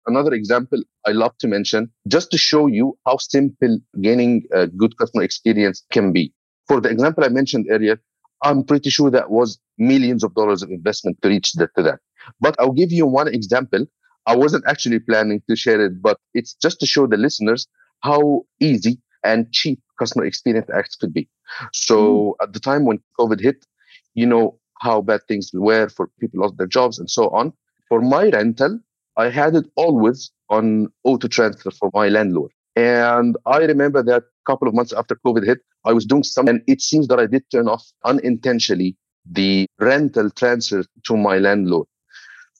Another 0.07 0.33
example 0.33 0.81
I 1.05 1.11
love 1.11 1.37
to 1.39 1.47
mention, 1.47 1.91
just 2.07 2.31
to 2.31 2.37
show 2.37 2.67
you 2.67 2.97
how 3.05 3.17
simple 3.17 3.79
gaining 4.01 4.43
a 4.51 4.67
good 4.67 4.97
customer 4.97 5.23
experience 5.23 5.83
can 5.91 6.11
be. 6.11 6.33
For 6.67 6.81
the 6.81 6.89
example 6.89 7.23
I 7.23 7.29
mentioned 7.29 7.67
earlier, 7.69 7.99
I'm 8.43 8.63
pretty 8.63 8.89
sure 8.89 9.11
that 9.11 9.29
was 9.29 9.59
millions 9.77 10.23
of 10.23 10.33
dollars 10.33 10.63
of 10.63 10.71
investment 10.71 11.17
to 11.21 11.29
reach 11.29 11.53
that 11.53 11.69
to 11.77 11.83
that. 11.83 11.99
But 12.39 12.55
I'll 12.59 12.71
give 12.71 12.91
you 12.91 13.05
one 13.05 13.27
example 13.27 13.85
I 14.27 14.35
wasn't 14.35 14.65
actually 14.67 14.99
planning 14.99 15.41
to 15.49 15.55
share 15.55 15.83
it, 15.83 16.01
but 16.01 16.17
it's 16.33 16.53
just 16.55 16.79
to 16.79 16.85
show 16.85 17.07
the 17.07 17.17
listeners 17.17 17.67
how 18.01 18.43
easy 18.59 18.99
and 19.23 19.51
cheap 19.51 19.79
customer 19.99 20.25
experience 20.25 20.69
acts 20.73 20.95
could 20.95 21.13
be. 21.13 21.27
So 21.73 22.35
mm. 22.39 22.43
at 22.43 22.53
the 22.53 22.59
time 22.59 22.85
when 22.85 22.99
COVID 23.19 23.39
hit, 23.39 23.65
you 24.13 24.25
know 24.25 24.59
how 24.79 25.01
bad 25.01 25.21
things 25.27 25.51
were 25.53 25.89
for 25.89 26.09
people 26.19 26.41
lost 26.41 26.57
their 26.57 26.67
jobs 26.67 26.99
and 26.99 27.09
so 27.09 27.29
on. 27.29 27.53
For 27.87 28.01
my 28.01 28.29
rental, 28.29 28.79
I 29.17 29.29
had 29.29 29.55
it 29.55 29.65
always 29.75 30.31
on 30.49 30.87
auto 31.03 31.27
transfer 31.27 31.71
for 31.71 31.91
my 31.93 32.09
landlord. 32.09 32.51
And 32.75 33.35
I 33.45 33.59
remember 33.59 34.01
that 34.03 34.23
a 34.23 34.45
couple 34.45 34.67
of 34.67 34.73
months 34.73 34.93
after 34.93 35.15
COVID 35.25 35.45
hit, 35.45 35.59
I 35.85 35.93
was 35.93 36.05
doing 36.05 36.23
something, 36.23 36.55
and 36.55 36.63
it 36.67 36.81
seems 36.81 37.07
that 37.09 37.19
I 37.19 37.25
did 37.25 37.43
turn 37.51 37.67
off 37.67 37.83
unintentionally 38.05 38.95
the 39.29 39.67
rental 39.79 40.29
transfer 40.31 40.83
to 41.03 41.17
my 41.17 41.37
landlord. 41.37 41.87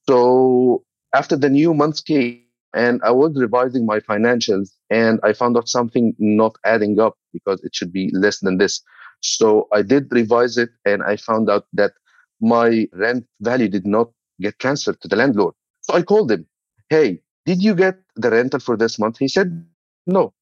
So 0.08 0.84
after 1.13 1.36
the 1.36 1.50
new 1.50 1.74
month 1.74 2.06
came 2.06 2.41
and 2.74 3.01
I 3.03 3.12
was 3.12 3.34
revising 3.36 3.86
my 3.86 4.00
financials 4.00 4.71
and 4.89 5.19
I 5.24 5.34
found 5.34 5.58
out 5.58 5.67
something 5.67 6.13
not 6.19 6.56
adding 6.65 7.00
up 7.00 7.17
because 7.34 7.62
it 7.63 7.76
should 7.76 7.91
be 7.91 8.10
less 8.13 8.39
than 8.39 8.58
this. 8.58 8.82
So 9.19 9.67
I 9.74 9.82
did 9.82 10.08
revise 10.12 10.58
it 10.58 10.69
and 10.86 11.04
I 11.04 11.17
found 11.17 11.50
out 11.50 11.65
that 11.74 11.91
my 12.39 12.88
rent 12.93 13.26
value 13.41 13.67
did 13.67 13.86
not 13.86 14.10
get 14.39 14.58
transferred 14.60 15.00
to 15.02 15.08
the 15.08 15.15
landlord. 15.15 15.54
So 15.82 15.93
I 15.93 16.02
called 16.02 16.32
him, 16.32 16.47
Hey, 16.89 17.21
did 17.45 17.62
you 17.62 17.76
get 17.76 18.00
the 18.15 18.32
rental 18.32 18.60
for 18.60 18.78
this 18.78 18.97
month? 18.97 19.17
He 19.19 19.28
said, 19.28 19.65
No. 20.08 20.34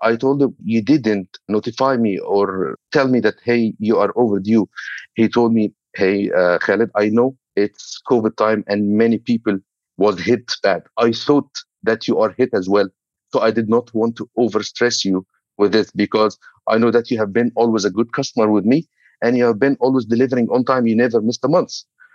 I 0.00 0.16
told 0.16 0.42
him, 0.42 0.54
You 0.62 0.80
didn't 0.82 1.38
notify 1.48 1.96
me 1.96 2.18
or 2.18 2.76
tell 2.92 3.08
me 3.08 3.20
that, 3.20 3.36
hey, 3.44 3.74
you 3.78 3.98
are 3.98 4.12
overdue. 4.16 4.68
He 5.14 5.28
told 5.28 5.52
me, 5.52 5.72
Hey, 5.94 6.30
uh, 6.30 6.58
Khaled, 6.58 6.90
I 6.94 7.08
know 7.08 7.36
it's 7.56 8.00
COVID 8.08 8.36
time 8.36 8.64
and 8.66 8.96
many 8.96 9.18
people 9.18 9.58
was 9.96 10.20
hit 10.20 10.52
bad. 10.62 10.82
I 10.98 11.12
thought 11.12 11.50
that 11.82 12.08
you 12.08 12.18
are 12.20 12.34
hit 12.36 12.50
as 12.52 12.68
well. 12.68 12.88
So 13.32 13.40
I 13.40 13.50
did 13.50 13.68
not 13.68 13.92
want 13.94 14.16
to 14.16 14.28
overstress 14.38 15.04
you 15.04 15.26
with 15.58 15.72
this 15.72 15.90
because 15.90 16.38
I 16.68 16.78
know 16.78 16.90
that 16.90 17.10
you 17.10 17.18
have 17.18 17.32
been 17.32 17.52
always 17.56 17.84
a 17.84 17.90
good 17.90 18.12
customer 18.12 18.50
with 18.50 18.64
me 18.64 18.88
and 19.22 19.36
you 19.36 19.44
have 19.44 19.58
been 19.58 19.76
always 19.80 20.04
delivering 20.04 20.48
on 20.50 20.64
time. 20.64 20.86
You 20.86 20.96
never 20.96 21.20
missed 21.20 21.44
a 21.44 21.48
month. 21.48 21.72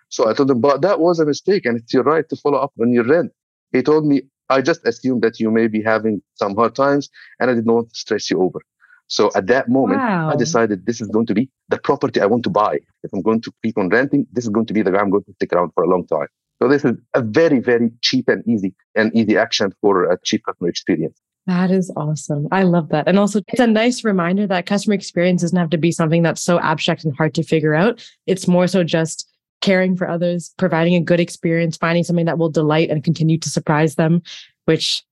So 0.09 0.27
I 0.29 0.33
told 0.33 0.49
him, 0.49 0.61
but 0.61 0.81
that 0.81 0.99
was 0.99 1.19
a 1.19 1.25
mistake 1.25 1.65
and 1.65 1.77
it's 1.77 1.93
your 1.93 2.03
right 2.03 2.27
to 2.29 2.35
follow 2.35 2.57
up 2.57 2.73
on 2.81 2.91
your 2.91 3.05
rent. 3.05 3.31
He 3.71 3.81
told 3.83 4.05
me, 4.05 4.23
I 4.49 4.61
just 4.61 4.85
assumed 4.87 5.21
that 5.21 5.39
you 5.39 5.51
may 5.51 5.67
be 5.67 5.83
having 5.83 6.21
some 6.35 6.55
hard 6.55 6.75
times 6.75 7.09
and 7.39 7.51
I 7.51 7.53
did 7.53 7.67
not 7.67 7.95
stress 7.95 8.31
you 8.31 8.41
over. 8.41 8.59
So 9.07 9.31
at 9.35 9.47
that 9.47 9.69
moment, 9.69 10.01
wow. 10.01 10.29
I 10.29 10.35
decided 10.35 10.85
this 10.85 11.01
is 11.01 11.07
going 11.07 11.25
to 11.27 11.33
be 11.33 11.49
the 11.69 11.77
property 11.77 12.21
I 12.21 12.25
want 12.27 12.43
to 12.43 12.49
buy. 12.49 12.79
If 13.03 13.11
I'm 13.13 13.21
going 13.21 13.41
to 13.41 13.51
keep 13.63 13.77
on 13.77 13.89
renting, 13.89 14.27
this 14.31 14.43
is 14.43 14.49
going 14.49 14.65
to 14.67 14.73
be 14.73 14.81
the 14.81 14.91
guy 14.91 14.99
I'm 14.99 15.09
going 15.09 15.23
to 15.23 15.33
stick 15.33 15.53
around 15.53 15.71
for 15.73 15.83
a 15.83 15.87
long 15.87 16.05
time. 16.07 16.27
So 16.61 16.67
this 16.67 16.83
is 16.83 16.97
a 17.13 17.21
very, 17.21 17.59
very 17.59 17.89
cheap 18.01 18.27
and 18.27 18.43
easy 18.47 18.73
and 18.95 19.15
easy 19.15 19.37
action 19.37 19.73
for 19.81 20.11
a 20.11 20.17
cheap 20.23 20.43
customer 20.45 20.69
experience. 20.69 21.19
That 21.47 21.71
is 21.71 21.91
awesome. 21.95 22.47
I 22.51 22.63
love 22.63 22.89
that. 22.89 23.07
And 23.07 23.17
also, 23.17 23.41
it's 23.47 23.59
a 23.59 23.65
nice 23.65 24.03
reminder 24.03 24.45
that 24.47 24.65
customer 24.65 24.93
experience 24.93 25.41
doesn't 25.41 25.57
have 25.57 25.71
to 25.71 25.77
be 25.77 25.91
something 25.91 26.21
that's 26.21 26.43
so 26.43 26.59
abstract 26.59 27.05
and 27.05 27.15
hard 27.15 27.33
to 27.35 27.43
figure 27.43 27.73
out. 27.73 28.05
It's 28.27 28.47
more 28.47 28.67
so 28.67 28.83
just 28.83 29.27
caring 29.61 29.95
for 29.95 30.07
others, 30.07 30.53
providing 30.57 30.95
a 30.95 31.01
good 31.01 31.19
experience, 31.19 31.77
finding 31.77 32.03
something 32.03 32.25
that 32.25 32.37
will 32.37 32.49
delight 32.49 32.89
and 32.89 33.03
continue 33.03 33.37
to 33.39 33.49
surprise 33.49 33.95
them, 33.95 34.21
which 34.65 35.03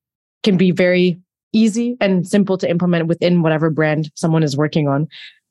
can 0.43 0.57
be 0.57 0.71
very 0.71 1.19
easy 1.53 1.97
and 1.99 2.27
simple 2.27 2.57
to 2.57 2.69
implement 2.69 3.07
within 3.07 3.41
whatever 3.41 3.69
brand 3.69 4.11
someone 4.15 4.43
is 4.43 4.55
working 4.55 4.87
on. 4.87 5.07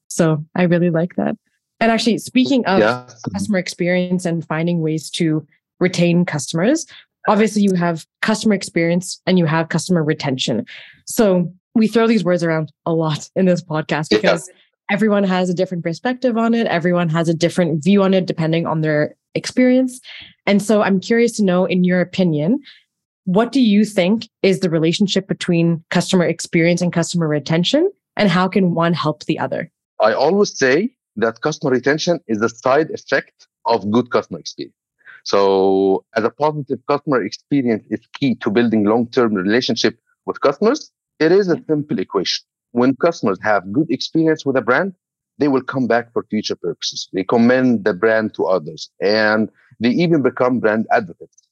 So 0.08 0.44
I 0.54 0.64
really 0.64 0.90
like 0.90 1.16
that. 1.16 1.36
And 1.80 1.90
actually, 1.90 2.18
speaking 2.18 2.64
of 2.66 2.78
yeah. 2.78 3.06
customer 3.32 3.58
experience 3.58 4.24
and 4.24 4.46
finding 4.46 4.80
ways 4.80 5.10
to 5.10 5.46
retain 5.80 6.24
customers. 6.24 6.86
Obviously, 7.28 7.62
you 7.62 7.74
have 7.74 8.06
customer 8.22 8.54
experience 8.54 9.20
and 9.26 9.38
you 9.38 9.46
have 9.46 9.68
customer 9.68 10.02
retention. 10.02 10.64
So 11.06 11.52
we 11.74 11.88
throw 11.88 12.06
these 12.06 12.24
words 12.24 12.42
around 12.42 12.72
a 12.86 12.92
lot 12.92 13.28
in 13.36 13.46
this 13.46 13.62
podcast 13.62 14.08
because 14.10 14.48
yeah. 14.48 14.94
everyone 14.94 15.24
has 15.24 15.50
a 15.50 15.54
different 15.54 15.84
perspective 15.84 16.36
on 16.36 16.54
it. 16.54 16.66
Everyone 16.66 17.08
has 17.08 17.28
a 17.28 17.34
different 17.34 17.82
view 17.82 18.02
on 18.02 18.14
it 18.14 18.26
depending 18.26 18.66
on 18.66 18.80
their 18.80 19.14
experience. 19.34 20.00
And 20.46 20.62
so 20.62 20.82
I'm 20.82 21.00
curious 21.00 21.32
to 21.32 21.44
know, 21.44 21.66
in 21.66 21.84
your 21.84 22.00
opinion, 22.00 22.60
what 23.24 23.52
do 23.52 23.60
you 23.60 23.84
think 23.84 24.28
is 24.42 24.60
the 24.60 24.70
relationship 24.70 25.26
between 25.26 25.84
customer 25.90 26.24
experience 26.24 26.80
and 26.80 26.92
customer 26.92 27.28
retention? 27.28 27.90
And 28.16 28.30
how 28.30 28.48
can 28.48 28.74
one 28.74 28.94
help 28.94 29.24
the 29.24 29.38
other? 29.38 29.70
I 30.00 30.12
always 30.12 30.56
say 30.56 30.94
that 31.16 31.40
customer 31.40 31.72
retention 31.72 32.20
is 32.28 32.40
a 32.40 32.48
side 32.48 32.90
effect 32.90 33.48
of 33.66 33.90
good 33.90 34.10
customer 34.10 34.38
experience. 34.38 34.76
So 35.26 36.04
as 36.14 36.22
a 36.22 36.30
positive 36.30 36.78
customer 36.86 37.24
experience 37.24 37.84
is 37.90 37.98
key 38.14 38.36
to 38.36 38.48
building 38.48 38.84
long-term 38.84 39.34
relationship 39.34 39.98
with 40.24 40.40
customers, 40.40 40.92
it 41.18 41.32
is 41.32 41.48
a 41.48 41.60
simple 41.68 41.98
equation. 41.98 42.44
When 42.70 42.94
customers 42.94 43.38
have 43.42 43.72
good 43.72 43.90
experience 43.90 44.46
with 44.46 44.56
a 44.56 44.62
brand, 44.62 44.94
they 45.38 45.48
will 45.48 45.62
come 45.62 45.88
back 45.88 46.12
for 46.12 46.24
future 46.30 46.54
purposes. 46.54 47.08
They 47.12 47.24
commend 47.24 47.84
the 47.84 47.92
brand 47.92 48.34
to 48.34 48.44
others 48.44 48.88
and 49.00 49.48
they 49.80 49.88
even 49.90 50.22
become 50.22 50.60
brand 50.60 50.86
advocates. 50.92 51.42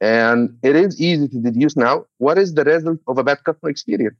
And 0.00 0.56
it 0.62 0.76
is 0.76 1.00
easy 1.00 1.26
to 1.26 1.40
deduce 1.40 1.76
now 1.76 2.04
what 2.18 2.38
is 2.38 2.54
the 2.54 2.62
result 2.62 3.00
of 3.08 3.18
a 3.18 3.24
bad 3.24 3.42
customer 3.42 3.70
experience. 3.70 4.16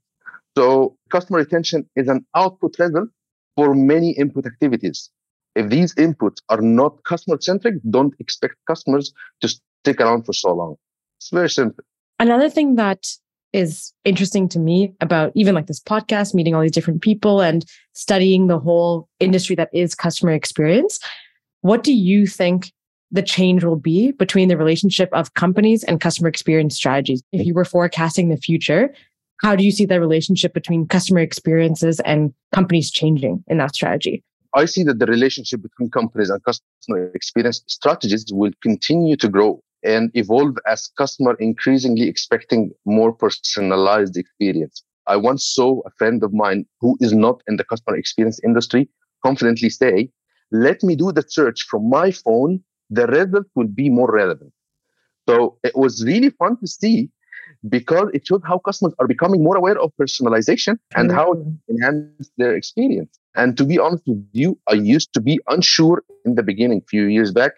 So 0.58 0.96
customer 1.10 1.38
retention 1.38 1.88
is 1.94 2.08
an 2.08 2.26
output 2.34 2.74
result 2.80 3.10
for 3.54 3.76
many 3.76 4.10
input 4.10 4.46
activities 4.46 5.10
if 5.54 5.68
these 5.68 5.94
inputs 5.94 6.38
are 6.48 6.60
not 6.60 7.02
customer 7.04 7.38
centric, 7.40 7.76
don't 7.90 8.14
expect 8.18 8.54
customers 8.66 9.12
to 9.40 9.48
stick 9.48 10.00
around 10.00 10.24
for 10.24 10.32
so 10.32 10.52
long. 10.52 10.76
It's 11.18 11.30
very 11.30 11.50
simple. 11.50 11.84
Another 12.18 12.50
thing 12.50 12.76
that 12.76 13.06
is 13.52 13.92
interesting 14.04 14.48
to 14.48 14.58
me 14.58 14.92
about 15.00 15.30
even 15.34 15.54
like 15.54 15.66
this 15.66 15.80
podcast, 15.80 16.34
meeting 16.34 16.54
all 16.54 16.62
these 16.62 16.72
different 16.72 17.02
people 17.02 17.40
and 17.40 17.64
studying 17.92 18.48
the 18.48 18.58
whole 18.58 19.08
industry 19.20 19.54
that 19.54 19.70
is 19.72 19.94
customer 19.94 20.32
experience. 20.32 20.98
What 21.60 21.84
do 21.84 21.92
you 21.92 22.26
think 22.26 22.72
the 23.12 23.22
change 23.22 23.62
will 23.62 23.76
be 23.76 24.10
between 24.12 24.48
the 24.48 24.56
relationship 24.56 25.08
of 25.12 25.34
companies 25.34 25.84
and 25.84 26.00
customer 26.00 26.28
experience 26.28 26.74
strategies? 26.74 27.22
If 27.32 27.46
you 27.46 27.54
were 27.54 27.64
forecasting 27.64 28.28
the 28.28 28.36
future, 28.36 28.92
how 29.40 29.54
do 29.54 29.64
you 29.64 29.70
see 29.70 29.86
the 29.86 30.00
relationship 30.00 30.52
between 30.52 30.88
customer 30.88 31.20
experiences 31.20 32.00
and 32.00 32.34
companies 32.52 32.90
changing 32.90 33.44
in 33.46 33.58
that 33.58 33.74
strategy? 33.74 34.24
I 34.54 34.66
see 34.66 34.84
that 34.84 35.00
the 35.00 35.06
relationship 35.06 35.62
between 35.62 35.90
companies 35.90 36.30
and 36.30 36.42
customer 36.44 37.10
experience 37.14 37.62
strategies 37.66 38.26
will 38.32 38.52
continue 38.62 39.16
to 39.16 39.28
grow 39.28 39.60
and 39.82 40.10
evolve 40.14 40.56
as 40.66 40.90
customer 40.96 41.34
increasingly 41.40 42.08
expecting 42.08 42.70
more 42.84 43.12
personalized 43.12 44.16
experience. 44.16 44.82
I 45.06 45.16
once 45.16 45.44
saw 45.44 45.80
a 45.84 45.90
friend 45.98 46.22
of 46.22 46.32
mine 46.32 46.66
who 46.80 46.96
is 47.00 47.12
not 47.12 47.42
in 47.48 47.56
the 47.56 47.64
customer 47.64 47.96
experience 47.96 48.40
industry 48.44 48.88
confidently 49.24 49.70
say, 49.70 50.10
let 50.52 50.82
me 50.82 50.94
do 50.94 51.12
the 51.12 51.24
search 51.26 51.62
from 51.62 51.90
my 51.90 52.10
phone. 52.12 52.60
The 52.90 53.06
result 53.06 53.46
will 53.54 53.66
be 53.66 53.90
more 53.90 54.10
relevant. 54.10 54.52
So 55.28 55.58
it 55.64 55.76
was 55.76 56.04
really 56.04 56.30
fun 56.30 56.58
to 56.58 56.66
see 56.66 57.10
because 57.68 58.08
it 58.14 58.26
showed 58.26 58.42
how 58.44 58.58
customers 58.58 58.94
are 58.98 59.08
becoming 59.08 59.42
more 59.42 59.56
aware 59.56 59.78
of 59.80 59.90
personalization 60.00 60.78
and 60.94 61.10
mm-hmm. 61.10 61.18
how 61.18 61.32
it 61.32 61.38
enhances 61.70 62.30
their 62.36 62.54
experience. 62.54 63.18
And 63.34 63.56
to 63.56 63.64
be 63.64 63.78
honest 63.78 64.04
with 64.06 64.26
you, 64.32 64.58
I 64.68 64.74
used 64.74 65.12
to 65.14 65.20
be 65.20 65.40
unsure 65.48 66.04
in 66.24 66.34
the 66.36 66.42
beginning, 66.42 66.82
a 66.84 66.88
few 66.88 67.04
years 67.04 67.32
back, 67.32 67.52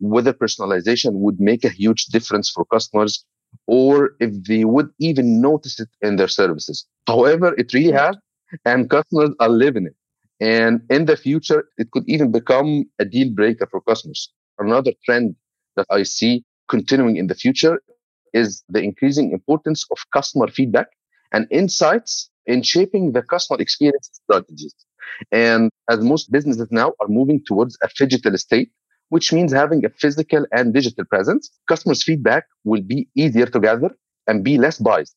whether 0.00 0.32
personalization 0.32 1.12
would 1.14 1.38
make 1.40 1.64
a 1.64 1.68
huge 1.68 2.06
difference 2.06 2.50
for 2.50 2.64
customers 2.66 3.24
or 3.66 4.12
if 4.20 4.32
they 4.44 4.64
would 4.64 4.90
even 4.98 5.40
notice 5.40 5.78
it 5.80 5.88
in 6.02 6.16
their 6.16 6.28
services. 6.28 6.86
However, 7.06 7.54
it 7.58 7.72
really 7.72 7.92
has, 7.92 8.16
and 8.64 8.90
customers 8.90 9.30
are 9.40 9.48
living 9.48 9.86
it. 9.86 9.96
And 10.40 10.80
in 10.90 11.04
the 11.04 11.16
future, 11.16 11.68
it 11.76 11.90
could 11.90 12.04
even 12.08 12.32
become 12.32 12.84
a 12.98 13.04
deal 13.04 13.30
breaker 13.30 13.66
for 13.70 13.80
customers. 13.82 14.32
Another 14.58 14.92
trend 15.04 15.36
that 15.76 15.86
I 15.90 16.02
see 16.02 16.44
continuing 16.68 17.16
in 17.16 17.26
the 17.26 17.34
future 17.34 17.80
is 18.32 18.62
the 18.68 18.80
increasing 18.80 19.32
importance 19.32 19.84
of 19.90 19.98
customer 20.12 20.48
feedback 20.48 20.88
and 21.32 21.46
insights 21.50 22.30
in 22.46 22.62
shaping 22.62 23.12
the 23.12 23.22
customer 23.22 23.60
experience 23.60 24.10
strategies. 24.12 24.74
And 25.32 25.70
as 25.88 26.00
most 26.00 26.30
businesses 26.30 26.68
now 26.70 26.92
are 27.00 27.08
moving 27.08 27.42
towards 27.46 27.76
a 27.82 27.88
digital 27.96 28.36
state, 28.38 28.70
which 29.10 29.32
means 29.32 29.52
having 29.52 29.84
a 29.84 29.90
physical 29.90 30.46
and 30.52 30.72
digital 30.72 31.04
presence, 31.04 31.50
customers' 31.68 32.02
feedback 32.02 32.44
will 32.64 32.82
be 32.82 33.08
easier 33.14 33.46
to 33.46 33.60
gather 33.60 33.90
and 34.26 34.44
be 34.44 34.56
less 34.56 34.78
biased, 34.78 35.16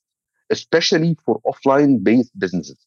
especially 0.50 1.16
for 1.26 1.40
offline 1.48 2.04
based 2.04 2.38
businesses. 2.38 2.78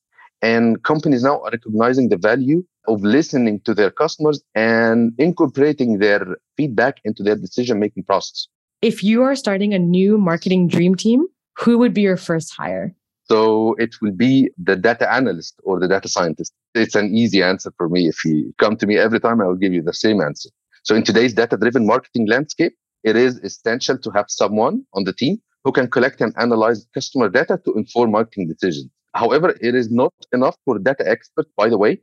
And 0.43 0.83
companies 0.83 1.23
now 1.23 1.41
are 1.43 1.51
recognizing 1.51 2.09
the 2.09 2.19
value 2.19 2.63
of 2.89 3.03
listening 3.03 3.61
to 3.65 3.75
their 3.75 3.91
customers 3.91 4.43
and 4.55 5.13
incorporating 5.19 5.99
their 5.99 6.37
feedback 6.57 6.99
into 7.05 7.23
their 7.23 7.37
decision 7.37 7.81
making 7.81 8.05
process. 8.05 8.49
If 8.83 9.03
you 9.03 9.23
are 9.23 9.35
starting 9.35 9.73
a 9.73 9.79
new 9.79 10.19
marketing 10.19 10.69
dream 10.69 10.95
team, 10.95 11.25
who 11.59 11.79
would 11.79 11.95
be 11.95 12.03
your 12.03 12.17
first 12.17 12.53
hire? 12.55 12.95
So 13.29 13.75
it 13.79 13.95
will 14.01 14.13
be 14.13 14.51
the 14.63 14.77
data 14.77 15.13
analyst 15.13 15.61
or 15.65 15.81
the 15.81 15.89
data 15.89 16.09
scientist. 16.09 16.53
It's 16.75 16.95
an 16.95 17.15
easy 17.15 17.43
answer 17.43 17.73
for 17.77 17.89
me. 17.89 18.07
If 18.07 18.25
you 18.25 18.55
come 18.59 18.77
to 18.77 18.87
me 18.87 18.99
every 18.99 19.21
time, 19.21 19.41
I 19.41 19.47
will 19.47 19.57
give 19.57 19.73
you 19.73 19.83
the 19.83 19.95
same 19.95 20.21
answer. 20.21 20.51
So 20.85 20.95
in 20.95 21.03
today's 21.03 21.35
data 21.35 21.57
driven 21.57 21.87
marketing 21.87 22.29
landscape, 22.29 22.75
it 23.03 23.17
is 23.17 23.39
essential 23.39 23.99
to 23.99 24.11
have 24.11 24.27
someone 24.29 24.85
on 24.95 25.05
the 25.05 25.13
team 25.13 25.39
who 25.65 25.73
can 25.73 25.91
collect 25.91 26.21
and 26.21 26.33
analyze 26.39 26.87
customer 26.95 27.29
data 27.29 27.61
to 27.65 27.75
inform 27.75 28.13
marketing 28.13 28.47
decisions. 28.47 28.89
However, 29.15 29.57
it 29.61 29.75
is 29.75 29.91
not 29.91 30.13
enough 30.33 30.57
for 30.65 30.79
data 30.79 31.09
experts, 31.09 31.51
by 31.57 31.69
the 31.69 31.79
way, 31.79 32.01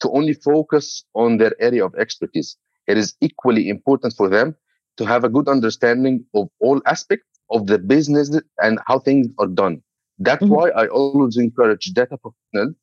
to 0.00 0.10
only 0.10 0.34
focus 0.34 1.04
on 1.14 1.38
their 1.38 1.54
area 1.60 1.84
of 1.84 1.94
expertise. 1.96 2.56
It 2.86 2.96
is 2.96 3.14
equally 3.20 3.68
important 3.68 4.14
for 4.16 4.28
them 4.28 4.54
to 4.98 5.04
have 5.04 5.24
a 5.24 5.28
good 5.28 5.48
understanding 5.48 6.24
of 6.34 6.48
all 6.60 6.80
aspects 6.86 7.26
of 7.50 7.66
the 7.66 7.78
business 7.78 8.30
and 8.62 8.78
how 8.86 9.00
things 9.00 9.26
are 9.38 9.46
done. 9.46 9.82
That's 10.20 10.42
mm-hmm. 10.44 10.54
why 10.54 10.70
I 10.70 10.86
always 10.86 11.36
encourage 11.36 11.86
data 11.94 12.16
professionals 12.18 12.76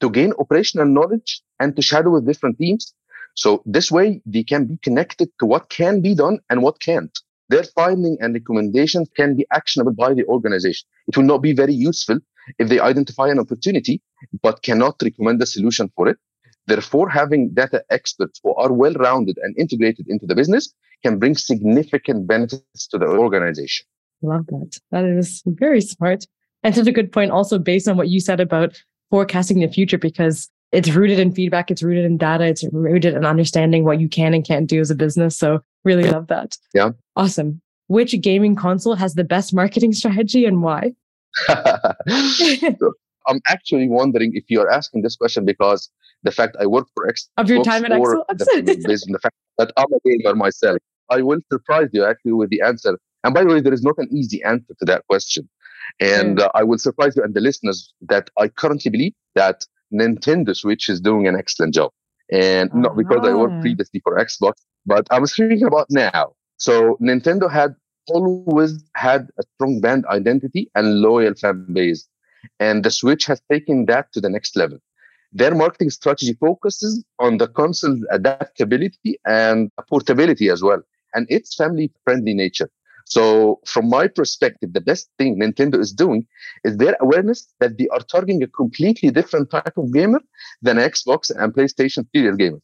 to 0.00 0.10
gain 0.10 0.32
operational 0.38 0.86
knowledge 0.86 1.42
and 1.60 1.74
to 1.76 1.82
shadow 1.82 2.10
with 2.10 2.26
different 2.26 2.58
teams. 2.58 2.92
So 3.34 3.62
this 3.64 3.90
way 3.92 4.20
they 4.26 4.42
can 4.42 4.66
be 4.66 4.76
connected 4.82 5.28
to 5.38 5.46
what 5.46 5.70
can 5.70 6.00
be 6.02 6.14
done 6.14 6.40
and 6.50 6.62
what 6.62 6.80
can't. 6.80 7.16
Their 7.48 7.62
finding 7.62 8.16
and 8.20 8.34
recommendations 8.34 9.08
can 9.16 9.36
be 9.36 9.46
actionable 9.52 9.92
by 9.92 10.14
the 10.14 10.24
organization. 10.24 10.86
It 11.06 11.16
will 11.16 11.24
not 11.24 11.38
be 11.38 11.52
very 11.52 11.74
useful 11.74 12.18
if 12.58 12.68
they 12.68 12.80
identify 12.80 13.28
an 13.28 13.38
opportunity 13.38 14.02
but 14.42 14.62
cannot 14.62 14.96
recommend 15.02 15.40
a 15.42 15.46
solution 15.46 15.90
for 15.94 16.08
it. 16.08 16.18
Therefore, 16.66 17.08
having 17.08 17.50
data 17.54 17.82
experts 17.90 18.40
who 18.42 18.54
are 18.54 18.72
well 18.72 18.94
rounded 18.94 19.38
and 19.42 19.56
integrated 19.58 20.06
into 20.08 20.26
the 20.26 20.34
business 20.34 20.72
can 21.02 21.18
bring 21.18 21.34
significant 21.34 22.26
benefits 22.26 22.86
to 22.88 22.98
the 22.98 23.06
organization. 23.06 23.86
Love 24.22 24.46
that. 24.46 24.78
That 24.90 25.04
is 25.04 25.42
very 25.46 25.80
smart. 25.80 26.24
And 26.62 26.74
such 26.74 26.86
a 26.86 26.92
good 26.92 27.12
point, 27.12 27.30
also 27.30 27.58
based 27.58 27.88
on 27.88 27.96
what 27.96 28.08
you 28.08 28.20
said 28.20 28.40
about 28.40 28.82
forecasting 29.10 29.60
the 29.60 29.68
future, 29.68 29.98
because 29.98 30.48
it's 30.72 30.90
rooted 30.90 31.18
in 31.18 31.32
feedback, 31.32 31.70
it's 31.70 31.82
rooted 31.82 32.04
in 32.04 32.16
data, 32.16 32.44
it's 32.44 32.64
rooted 32.72 33.14
in 33.14 33.24
understanding 33.24 33.84
what 33.84 34.00
you 34.00 34.08
can 34.08 34.34
and 34.34 34.46
can't 34.46 34.68
do 34.68 34.80
as 34.80 34.90
a 34.90 34.94
business. 34.94 35.36
So, 35.36 35.62
really 35.84 36.10
love 36.10 36.26
that. 36.28 36.56
Yeah. 36.74 36.90
Awesome. 37.16 37.60
Which 37.88 38.20
gaming 38.20 38.54
console 38.54 38.94
has 38.94 39.14
the 39.14 39.24
best 39.24 39.54
marketing 39.54 39.92
strategy 40.00 40.44
and 40.44 40.62
why? 40.62 40.92
so 41.46 42.92
I'm 43.26 43.40
actually 43.48 43.88
wondering 43.88 44.32
if 44.34 44.44
you're 44.48 44.70
asking 44.70 45.02
this 45.02 45.16
question 45.16 45.44
because 45.44 45.90
the 46.22 46.30
fact 46.30 46.56
I 46.60 46.66
work 46.66 46.86
for 46.94 47.08
X 47.08 47.28
of 47.36 47.48
your 47.48 47.64
time 47.64 47.84
at 47.84 47.92
Xbox 47.92 48.86
based 48.86 49.08
on 49.08 49.12
the 49.12 49.18
fact 49.20 49.34
that 49.58 49.72
I'm 49.76 49.86
a 49.92 49.98
gamer 50.04 50.34
myself. 50.34 50.78
I 51.10 51.22
will 51.22 51.40
surprise 51.50 51.88
you 51.92 52.04
actually 52.04 52.32
with 52.32 52.50
the 52.50 52.60
answer. 52.60 52.98
And 53.24 53.34
by 53.34 53.42
the 53.42 53.50
way, 53.50 53.60
there 53.60 53.72
is 53.72 53.82
not 53.82 53.96
an 53.98 54.08
easy 54.14 54.42
answer 54.44 54.74
to 54.78 54.84
that 54.86 55.06
question. 55.08 55.48
And 55.98 56.38
mm. 56.38 56.42
uh, 56.42 56.50
I 56.54 56.62
will 56.62 56.78
surprise 56.78 57.16
you 57.16 57.22
and 57.22 57.34
the 57.34 57.40
listeners 57.40 57.92
that 58.02 58.30
I 58.38 58.48
currently 58.48 58.90
believe 58.90 59.14
that 59.34 59.66
Nintendo 59.92 60.56
Switch 60.56 60.88
is 60.88 61.00
doing 61.00 61.26
an 61.26 61.36
excellent 61.36 61.74
job. 61.74 61.90
And 62.32 62.70
uh-huh. 62.70 62.80
not 62.80 62.96
because 62.96 63.26
I 63.26 63.34
worked 63.34 63.60
previously 63.60 64.00
for 64.04 64.16
Xbox, 64.16 64.52
but 64.86 65.06
I'm 65.10 65.26
speaking 65.26 65.64
about 65.64 65.86
now. 65.90 66.32
So 66.58 66.96
Nintendo 67.00 67.50
had 67.50 67.74
always 68.08 68.82
had 68.94 69.28
a 69.38 69.42
strong 69.54 69.80
brand 69.80 70.06
identity 70.06 70.70
and 70.74 71.00
loyal 71.00 71.34
fan 71.34 71.66
base. 71.72 72.06
And 72.58 72.84
the 72.84 72.90
Switch 72.90 73.26
has 73.26 73.42
taken 73.50 73.86
that 73.86 74.12
to 74.12 74.20
the 74.20 74.30
next 74.30 74.56
level. 74.56 74.78
Their 75.32 75.54
marketing 75.54 75.90
strategy 75.90 76.32
focuses 76.34 77.04
on 77.18 77.38
the 77.38 77.46
console's 77.46 78.04
adaptability 78.10 79.18
and 79.26 79.70
portability 79.88 80.48
as 80.48 80.62
well, 80.62 80.82
and 81.14 81.26
its 81.30 81.54
family 81.54 81.92
friendly 82.04 82.34
nature. 82.34 82.68
So, 83.06 83.60
from 83.66 83.88
my 83.88 84.08
perspective, 84.08 84.72
the 84.72 84.80
best 84.80 85.10
thing 85.18 85.40
Nintendo 85.40 85.78
is 85.78 85.92
doing 85.92 86.26
is 86.64 86.76
their 86.76 86.96
awareness 87.00 87.52
that 87.60 87.78
they 87.78 87.88
are 87.88 88.00
targeting 88.00 88.42
a 88.42 88.46
completely 88.48 89.10
different 89.10 89.50
type 89.50 89.76
of 89.76 89.92
gamer 89.92 90.20
than 90.62 90.76
Xbox 90.76 91.30
and 91.30 91.52
PlayStation 91.52 92.06
serial 92.14 92.36
gamers. 92.36 92.62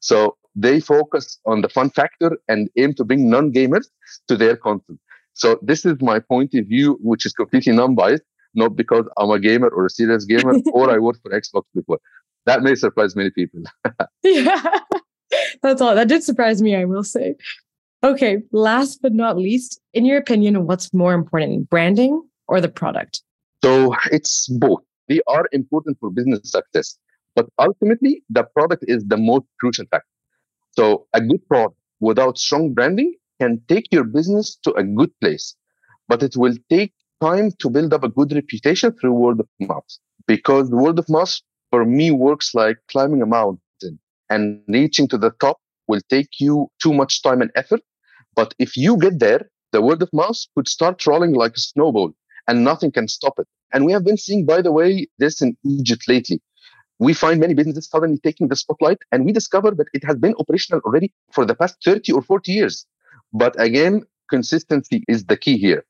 So, 0.00 0.36
they 0.54 0.80
focus 0.80 1.38
on 1.46 1.62
the 1.62 1.68
fun 1.68 1.90
factor 1.90 2.38
and 2.48 2.68
aim 2.76 2.94
to 2.94 3.04
bring 3.04 3.30
non 3.30 3.52
gamers 3.52 3.86
to 4.28 4.36
their 4.36 4.56
content. 4.56 4.98
So, 5.34 5.58
this 5.62 5.84
is 5.84 5.96
my 6.00 6.18
point 6.20 6.54
of 6.54 6.66
view, 6.66 6.98
which 7.00 7.26
is 7.26 7.32
completely 7.32 7.72
non 7.72 7.94
biased 7.94 8.24
not 8.54 8.76
because 8.76 9.06
I'm 9.16 9.30
a 9.30 9.38
gamer 9.38 9.68
or 9.68 9.86
a 9.86 9.90
serious 9.90 10.24
gamer 10.26 10.54
or 10.72 10.90
I 10.90 10.98
worked 10.98 11.20
for 11.22 11.30
Xbox 11.30 11.62
before. 11.74 11.98
That 12.44 12.62
may 12.62 12.74
surprise 12.74 13.14
many 13.16 13.30
people. 13.30 13.62
yeah, 14.22 14.62
that's 15.62 15.80
all. 15.80 15.94
That 15.94 16.08
did 16.08 16.22
surprise 16.22 16.62
me, 16.62 16.76
I 16.76 16.84
will 16.84 17.04
say. 17.04 17.36
Okay, 18.04 18.42
last 18.50 19.00
but 19.00 19.12
not 19.12 19.38
least, 19.38 19.80
in 19.94 20.04
your 20.04 20.18
opinion, 20.18 20.66
what's 20.66 20.92
more 20.92 21.14
important, 21.14 21.70
branding 21.70 22.20
or 22.48 22.60
the 22.60 22.68
product? 22.68 23.22
So 23.62 23.94
it's 24.10 24.48
both. 24.48 24.82
They 25.08 25.20
are 25.28 25.46
important 25.52 25.98
for 26.00 26.10
business 26.10 26.40
success, 26.50 26.98
but 27.36 27.46
ultimately, 27.58 28.24
the 28.28 28.42
product 28.42 28.84
is 28.88 29.04
the 29.06 29.16
most 29.16 29.44
crucial 29.60 29.84
factor. 29.90 30.06
So 30.72 31.06
a 31.12 31.20
good 31.20 31.46
product 31.46 31.76
without 32.00 32.38
strong 32.38 32.72
branding 32.72 33.14
can 33.40 33.60
take 33.68 33.86
your 33.92 34.04
business 34.04 34.56
to 34.64 34.72
a 34.72 34.82
good 34.82 35.10
place, 35.20 35.54
but 36.08 36.22
it 36.22 36.36
will 36.36 36.56
take 36.70 36.92
time 37.20 37.52
to 37.60 37.70
build 37.70 37.94
up 37.94 38.02
a 38.02 38.08
good 38.08 38.32
reputation 38.32 38.92
through 38.92 39.12
word 39.12 39.38
of 39.38 39.48
mouth 39.60 39.86
because 40.26 40.70
word 40.70 40.98
of 40.98 41.08
mouth 41.08 41.40
for 41.70 41.84
me 41.84 42.10
works 42.10 42.52
like 42.54 42.78
climbing 42.90 43.22
a 43.22 43.26
mountain 43.26 43.98
and 44.28 44.60
reaching 44.66 45.06
to 45.06 45.16
the 45.16 45.30
top 45.40 45.58
will 45.86 46.00
take 46.08 46.40
you 46.40 46.68
too 46.82 46.92
much 46.92 47.22
time 47.22 47.40
and 47.40 47.50
effort. 47.54 47.80
But 48.34 48.54
if 48.58 48.76
you 48.76 48.96
get 48.96 49.18
there, 49.18 49.48
the 49.72 49.82
word 49.82 50.02
of 50.02 50.12
mouth 50.12 50.38
could 50.54 50.68
start 50.68 51.06
rolling 51.06 51.34
like 51.34 51.54
a 51.56 51.60
snowball 51.60 52.12
and 52.48 52.64
nothing 52.64 52.90
can 52.90 53.08
stop 53.08 53.38
it. 53.38 53.46
And 53.72 53.86
we 53.86 53.92
have 53.92 54.04
been 54.04 54.16
seeing, 54.16 54.44
by 54.44 54.62
the 54.62 54.72
way, 54.72 55.08
this 55.18 55.40
in 55.40 55.56
Egypt 55.64 56.04
lately. 56.08 56.40
We 56.98 57.14
find 57.14 57.40
many 57.40 57.54
businesses 57.54 57.88
suddenly 57.88 58.18
taking 58.22 58.48
the 58.48 58.56
spotlight, 58.56 58.98
and 59.10 59.24
we 59.24 59.32
discover 59.32 59.72
that 59.72 59.88
it 59.92 60.04
has 60.04 60.16
been 60.16 60.34
operational 60.38 60.80
already 60.84 61.12
for 61.32 61.44
the 61.44 61.54
past 61.54 61.76
30 61.84 62.12
or 62.12 62.22
40 62.22 62.52
years. 62.52 62.86
But 63.32 63.60
again, 63.60 64.02
consistency 64.28 65.02
is 65.08 65.24
the 65.24 65.36
key 65.36 65.56
here. 65.56 65.84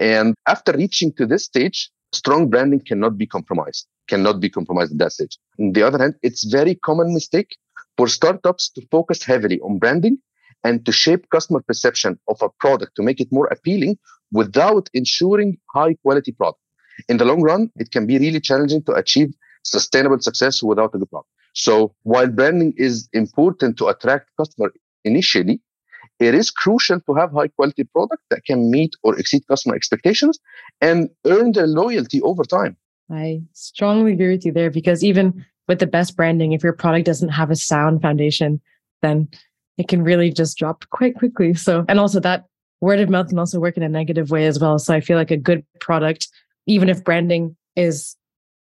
And 0.00 0.34
after 0.48 0.72
reaching 0.72 1.12
to 1.14 1.26
this 1.26 1.44
stage, 1.44 1.90
strong 2.12 2.48
branding 2.48 2.80
cannot 2.80 3.18
be 3.18 3.26
compromised, 3.26 3.86
cannot 4.08 4.40
be 4.40 4.48
compromised 4.48 4.92
at 4.92 4.98
that 4.98 5.12
stage. 5.12 5.38
On 5.58 5.72
the 5.72 5.82
other 5.82 5.98
hand, 5.98 6.14
it's 6.22 6.44
very 6.44 6.74
common 6.74 7.12
mistake 7.12 7.56
for 7.96 8.08
startups 8.08 8.70
to 8.70 8.80
focus 8.90 9.22
heavily 9.22 9.60
on 9.60 9.78
branding 9.78 10.18
and 10.64 10.84
to 10.86 10.92
shape 10.92 11.28
customer 11.30 11.60
perception 11.60 12.18
of 12.28 12.40
a 12.42 12.48
product 12.60 12.94
to 12.96 13.02
make 13.02 13.20
it 13.20 13.32
more 13.32 13.46
appealing 13.46 13.98
without 14.32 14.88
ensuring 14.94 15.58
high 15.74 15.94
quality 16.02 16.32
product. 16.32 16.60
in 17.08 17.16
the 17.16 17.24
long 17.24 17.40
run, 17.40 17.70
it 17.76 17.90
can 17.90 18.06
be 18.06 18.18
really 18.18 18.40
challenging 18.40 18.82
to 18.82 18.92
achieve 18.92 19.30
sustainable 19.64 20.20
success 20.20 20.62
without 20.62 20.94
a 20.94 20.98
good 20.98 21.10
product. 21.10 21.30
So 21.54 21.94
while 22.02 22.28
branding 22.28 22.74
is 22.76 23.08
important 23.12 23.78
to 23.78 23.88
attract 23.88 24.30
customer 24.36 24.72
initially, 25.04 25.60
it 26.18 26.34
is 26.34 26.50
crucial 26.50 27.00
to 27.00 27.14
have 27.14 27.32
high 27.32 27.48
quality 27.48 27.84
product 27.84 28.22
that 28.30 28.44
can 28.44 28.70
meet 28.70 28.94
or 29.02 29.18
exceed 29.18 29.46
customer 29.48 29.74
expectations 29.74 30.38
and 30.80 31.08
earn 31.26 31.52
their 31.52 31.66
loyalty 31.66 32.20
over 32.22 32.44
time. 32.44 32.76
I 33.10 33.42
strongly 33.54 34.12
agree 34.12 34.30
with 34.30 34.44
you 34.44 34.52
there 34.52 34.70
because 34.70 35.02
even 35.02 35.44
with 35.66 35.78
the 35.78 35.86
best 35.86 36.16
branding, 36.16 36.52
if 36.52 36.62
your 36.62 36.72
product 36.72 37.06
doesn't 37.06 37.30
have 37.30 37.50
a 37.50 37.56
sound 37.56 38.02
foundation, 38.02 38.60
then 39.02 39.28
it 39.80 39.88
can 39.88 40.02
really 40.02 40.30
just 40.30 40.58
drop 40.58 40.84
quite 40.90 41.16
quickly. 41.16 41.54
So, 41.54 41.84
and 41.88 41.98
also 41.98 42.20
that 42.20 42.44
word 42.82 43.00
of 43.00 43.08
mouth 43.08 43.28
can 43.28 43.38
also 43.38 43.58
work 43.58 43.76
in 43.76 43.82
a 43.82 43.88
negative 43.88 44.30
way 44.30 44.46
as 44.46 44.58
well. 44.58 44.78
So 44.78 44.94
I 44.94 45.00
feel 45.00 45.16
like 45.16 45.30
a 45.30 45.36
good 45.36 45.64
product, 45.80 46.28
even 46.66 46.88
if 46.88 47.02
branding 47.02 47.56
is 47.76 48.14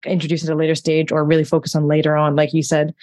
introduced 0.06 0.46
at 0.46 0.54
a 0.54 0.56
later 0.56 0.76
stage 0.76 1.12
or 1.12 1.26
really 1.26 1.44
focused 1.44 1.76
on 1.76 1.88
later 1.88 2.16
on, 2.16 2.36
like 2.36 2.54
you 2.54 2.62
said, 2.62 2.94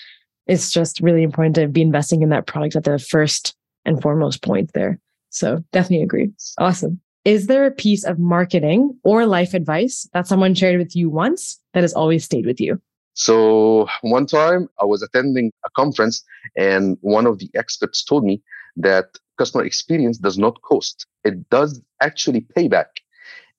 it's 0.47 0.71
just 0.71 1.01
really 1.01 1.25
important 1.25 1.57
to 1.57 1.67
be 1.67 1.83
investing 1.83 2.23
in 2.23 2.29
that 2.29 2.47
product 2.47 2.77
at 2.77 2.85
the 2.85 2.99
first 2.99 3.57
and 3.85 4.01
foremost 4.01 4.43
point 4.43 4.73
there. 4.75 5.01
So 5.31 5.65
definitely 5.73 6.05
agree. 6.05 6.31
Awesome. 6.59 7.01
Is 7.25 7.49
there 7.49 7.67
a 7.67 7.71
piece 7.71 8.05
of 8.05 8.19
marketing 8.19 8.97
or 9.03 9.27
life 9.27 9.55
advice 9.55 10.09
that 10.13 10.29
someone 10.29 10.55
shared 10.55 10.79
with 10.79 10.95
you 10.95 11.11
once 11.11 11.59
that 11.73 11.83
has 11.83 11.95
always 11.95 12.25
stayed 12.25 12.47
with 12.47 12.61
you? 12.61 12.81
So 13.15 13.87
one 14.03 14.27
time 14.27 14.69
I 14.81 14.85
was 14.85 15.03
attending 15.03 15.53
a 15.65 15.71
conference 15.77 16.25
and 16.57 16.99
one 17.01 17.27
of 17.27 17.39
the 17.39 17.51
experts 17.55 18.05
told 18.05 18.25
me 18.25 18.43
that 18.77 19.07
customer 19.39 19.65
experience 19.65 20.19
does 20.19 20.37
not 20.37 20.61
cost. 20.63 21.07
It 21.25 21.49
does 21.49 21.81
actually 22.03 22.41
pay 22.41 22.69
back. 22.69 22.89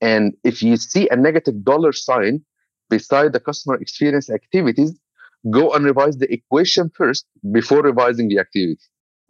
And 0.02 0.34
if 0.44 0.62
you 0.62 0.78
see 0.78 1.08
a 1.10 1.16
negative 1.16 1.64
dollar 1.64 1.94
sign 1.94 2.44
beside 2.90 3.34
the 3.34 3.40
customer 3.40 3.76
experience 3.76 4.30
activities, 4.30 5.00
go 5.50 5.74
and 5.74 5.86
revise 5.86 6.18
the 6.18 6.32
equation 6.32 6.92
first 6.94 7.26
before 7.52 7.82
revising 7.82 8.28
the 8.28 8.40
activity. 8.40 8.80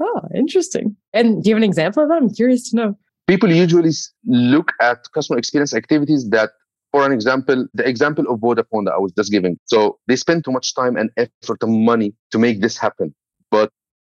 Oh, 0.01 0.21
interesting. 0.35 0.95
And 1.13 1.43
do 1.43 1.49
you 1.49 1.55
have 1.55 1.63
an 1.63 1.69
example 1.69 2.03
of 2.03 2.09
that? 2.09 2.15
I'm 2.15 2.33
curious 2.33 2.69
to 2.71 2.75
know. 2.75 2.97
People 3.27 3.51
usually 3.51 3.91
look 4.25 4.71
at 4.81 5.05
customer 5.13 5.37
experience 5.37 5.73
activities 5.73 6.29
that, 6.29 6.51
for 6.95 7.05
an 7.05 7.11
example, 7.11 7.67
the 7.73 7.85
example 7.85 8.23
of 8.29 8.39
Vodafone 8.39 8.85
that 8.85 8.93
I 8.93 8.97
was 8.99 9.11
just 9.11 9.29
giving. 9.29 9.59
So 9.65 9.99
they 10.07 10.15
spend 10.15 10.45
too 10.45 10.53
much 10.53 10.73
time 10.73 10.95
and 10.95 11.09
effort 11.17 11.61
and 11.61 11.83
money 11.83 12.13
to 12.31 12.39
make 12.39 12.61
this 12.61 12.77
happen. 12.77 13.13
But 13.51 13.69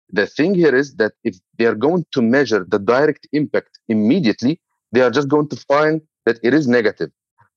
the 0.10 0.28
thing 0.28 0.54
here 0.54 0.76
is 0.76 0.96
that 0.96 1.14
if 1.24 1.38
they 1.58 1.66
are 1.66 1.76
going 1.76 2.06
to 2.12 2.22
measure 2.22 2.66
the 2.68 2.80
direct 2.80 3.26
impact 3.32 3.80
immediately, 3.88 4.60
they 4.92 5.00
are 5.00 5.12
just 5.12 5.30
going 5.30 5.48
to 5.48 5.56
find 5.56 6.02
that 6.26 6.40
it 6.44 6.54
is 6.54 6.68
negative. 6.68 7.10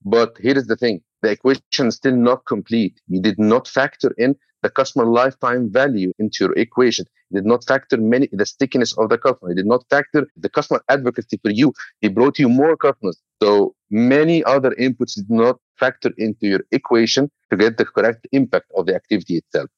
But 0.05 0.37
here 0.41 0.57
is 0.57 0.69
the 0.69 0.77
thing 0.77 1.01
the 1.23 1.31
equation 1.33 1.89
is 1.89 1.97
still 1.97 2.15
not 2.15 2.47
complete. 2.47 3.01
You 3.09 3.21
did 3.21 3.37
not 3.37 3.67
factor 3.67 4.15
in 4.19 4.37
the 4.63 4.71
customer 4.71 5.07
lifetime 5.07 5.73
value 5.73 6.13
into 6.21 6.45
your 6.45 6.53
equation. 6.57 7.05
You 7.31 7.41
did 7.41 7.47
not 7.47 7.65
factor 7.65 7.97
many 7.97 8.29
the 8.31 8.47
stickiness 8.47 8.97
of 8.97 9.09
the 9.09 9.19
customer. 9.19 9.51
You 9.51 9.57
did 9.57 9.67
not 9.67 9.85
factor 9.91 10.29
the 10.37 10.49
customer 10.49 10.83
advocacy 10.89 11.41
for 11.43 11.51
you. 11.51 11.73
He 12.01 12.07
brought 12.09 12.39
you 12.39 12.49
more 12.49 12.77
customers. 12.77 13.21
So 13.43 13.75
many 13.91 14.43
other 14.45 14.71
inputs 14.81 15.15
did 15.15 15.31
not 15.31 15.59
factor 15.79 16.11
into 16.19 16.47
your 16.47 16.61
equation 16.73 17.31
to 17.51 17.57
get 17.57 17.77
the 17.77 17.85
correct 17.85 18.27
impact 18.33 18.71
of 18.77 18.87
the 18.87 18.95
activity 18.95 19.37
itself. 19.37 19.71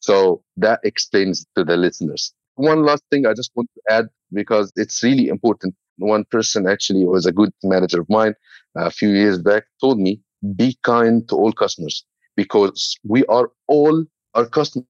So 0.00 0.42
that 0.56 0.80
explains 0.84 1.46
to 1.56 1.64
the 1.64 1.76
listeners. 1.76 2.32
One 2.54 2.84
last 2.84 3.02
thing 3.10 3.26
I 3.26 3.34
just 3.34 3.50
want 3.54 3.70
to 3.74 3.94
add 3.94 4.06
because 4.32 4.72
it's 4.76 5.02
really 5.02 5.28
important. 5.28 5.74
One 5.96 6.24
person 6.24 6.68
actually 6.68 7.04
was 7.04 7.26
a 7.26 7.32
good 7.32 7.50
manager 7.62 8.00
of 8.00 8.08
mine 8.08 8.34
uh, 8.78 8.86
a 8.86 8.90
few 8.90 9.10
years 9.10 9.38
back 9.38 9.64
told 9.80 9.98
me, 9.98 10.20
be 10.54 10.76
kind 10.84 11.28
to 11.28 11.34
all 11.34 11.52
customers 11.52 12.04
because 12.36 12.96
we 13.04 13.24
are 13.26 13.50
all 13.66 14.04
our 14.34 14.46
customers 14.46 14.86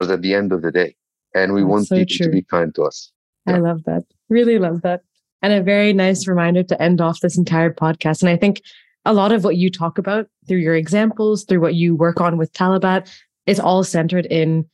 at 0.00 0.22
the 0.22 0.34
end 0.34 0.52
of 0.52 0.62
the 0.62 0.70
day. 0.70 0.94
And 1.34 1.54
we 1.54 1.62
That's 1.62 1.70
want 1.70 1.86
so 1.88 1.96
people 1.96 2.16
true. 2.16 2.26
to 2.26 2.32
be 2.32 2.42
kind 2.42 2.74
to 2.74 2.82
us. 2.84 3.10
Yeah. 3.46 3.56
I 3.56 3.58
love 3.58 3.82
that. 3.84 4.04
Really 4.28 4.58
love 4.58 4.82
that. 4.82 5.02
And 5.42 5.52
a 5.52 5.62
very 5.62 5.92
nice 5.92 6.26
reminder 6.26 6.62
to 6.62 6.80
end 6.80 7.00
off 7.00 7.20
this 7.20 7.36
entire 7.36 7.72
podcast. 7.72 8.22
And 8.22 8.30
I 8.30 8.36
think 8.36 8.62
a 9.04 9.12
lot 9.12 9.32
of 9.32 9.44
what 9.44 9.56
you 9.56 9.70
talk 9.70 9.98
about 9.98 10.28
through 10.46 10.58
your 10.58 10.76
examples, 10.76 11.44
through 11.44 11.60
what 11.60 11.74
you 11.74 11.94
work 11.96 12.20
on 12.20 12.36
with 12.38 12.52
Talabat, 12.52 13.10
is 13.46 13.58
all 13.58 13.82
centered 13.82 14.26
in 14.26 14.64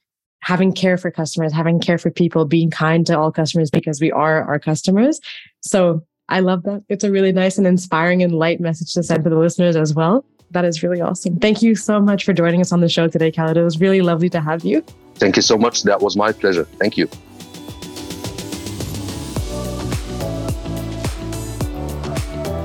having 0.41 0.73
care 0.73 0.97
for 0.97 1.11
customers, 1.11 1.53
having 1.53 1.81
care 1.81 1.99
for 1.99 2.11
people, 2.11 2.45
being 2.45 2.71
kind 2.71 3.07
to 3.07 3.19
all 3.19 3.33
customers 3.33 3.71
because 3.71 4.01
we 4.01 4.13
are 4.13 4.43
our 4.45 4.59
customers. 4.59 5.21
So 5.63 6.05
I 6.29 6.41
love 6.41 6.63
that. 6.65 6.85
It's 6.89 7.05
a 7.05 7.11
really 7.11 7.33
nice 7.33 7.59
and 7.59 7.67
inspiring 7.67 8.23
and 8.23 8.35
light 8.35 8.61
message 8.61 8.93
to 8.95 9.03
send 9.03 9.25
to 9.25 9.31
the 9.31 9.39
listeners 9.39 9.77
as 9.77 9.95
well. 9.95 10.25
That 10.51 10.65
is 10.65 10.83
really 10.83 11.01
awesome. 11.01 11.39
Thank 11.39 11.63
you 11.63 11.75
so 11.75 12.01
much 12.01 12.25
for 12.25 12.33
joining 12.33 12.61
us 12.61 12.73
on 12.73 12.81
the 12.81 12.89
show 12.89 13.09
today, 13.09 13.31
Khaled. 13.31 13.57
It 13.57 13.63
was 13.63 13.81
really 13.81 14.01
lovely 14.01 14.31
to 14.31 14.41
have 14.41 14.65
you. 14.65 14.83
Thank 15.17 15.37
you 15.37 15.43
so 15.43 15.59
much. 15.59 15.83
That 15.83 16.01
was 16.01 16.17
my 16.17 16.33
pleasure. 16.33 16.65
Thank 16.79 16.97
you. 16.97 17.09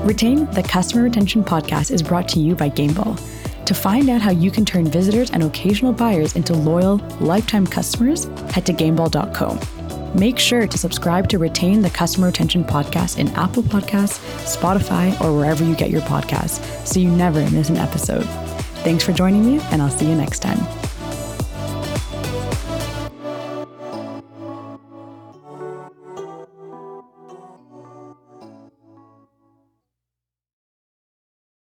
Retain 0.04 0.44
the 0.50 0.62
Customer 0.62 1.02
Retention 1.02 1.42
Podcast 1.42 1.90
is 1.90 2.02
brought 2.02 2.28
to 2.28 2.38
you 2.38 2.54
by 2.54 2.68
Gameball. 2.68 3.18
To 3.64 3.74
find 3.74 4.10
out 4.10 4.20
how 4.20 4.32
you 4.32 4.50
can 4.50 4.66
turn 4.66 4.84
visitors 4.84 5.30
and 5.30 5.42
occasional 5.42 5.94
buyers 5.94 6.36
into 6.36 6.52
loyal, 6.52 6.98
lifetime 7.20 7.66
customers, 7.66 8.24
head 8.52 8.66
to 8.66 8.74
gameball.co. 8.74 9.58
Make 10.14 10.38
sure 10.38 10.66
to 10.66 10.76
subscribe 10.76 11.30
to 11.30 11.38
retain 11.38 11.80
the 11.80 11.88
Customer 11.88 12.26
Retention 12.26 12.64
Podcast 12.64 13.16
in 13.18 13.28
Apple 13.30 13.62
Podcasts, 13.62 14.20
Spotify, 14.44 15.18
or 15.22 15.34
wherever 15.34 15.64
you 15.64 15.74
get 15.74 15.88
your 15.88 16.02
podcasts 16.02 16.86
so 16.86 17.00
you 17.00 17.08
never 17.08 17.40
miss 17.50 17.70
an 17.70 17.78
episode. 17.78 18.26
Thanks 18.84 19.02
for 19.02 19.14
joining 19.14 19.46
me, 19.46 19.58
and 19.70 19.80
I'll 19.80 19.88
see 19.88 20.06
you 20.06 20.14
next 20.14 20.40
time. 20.40 20.83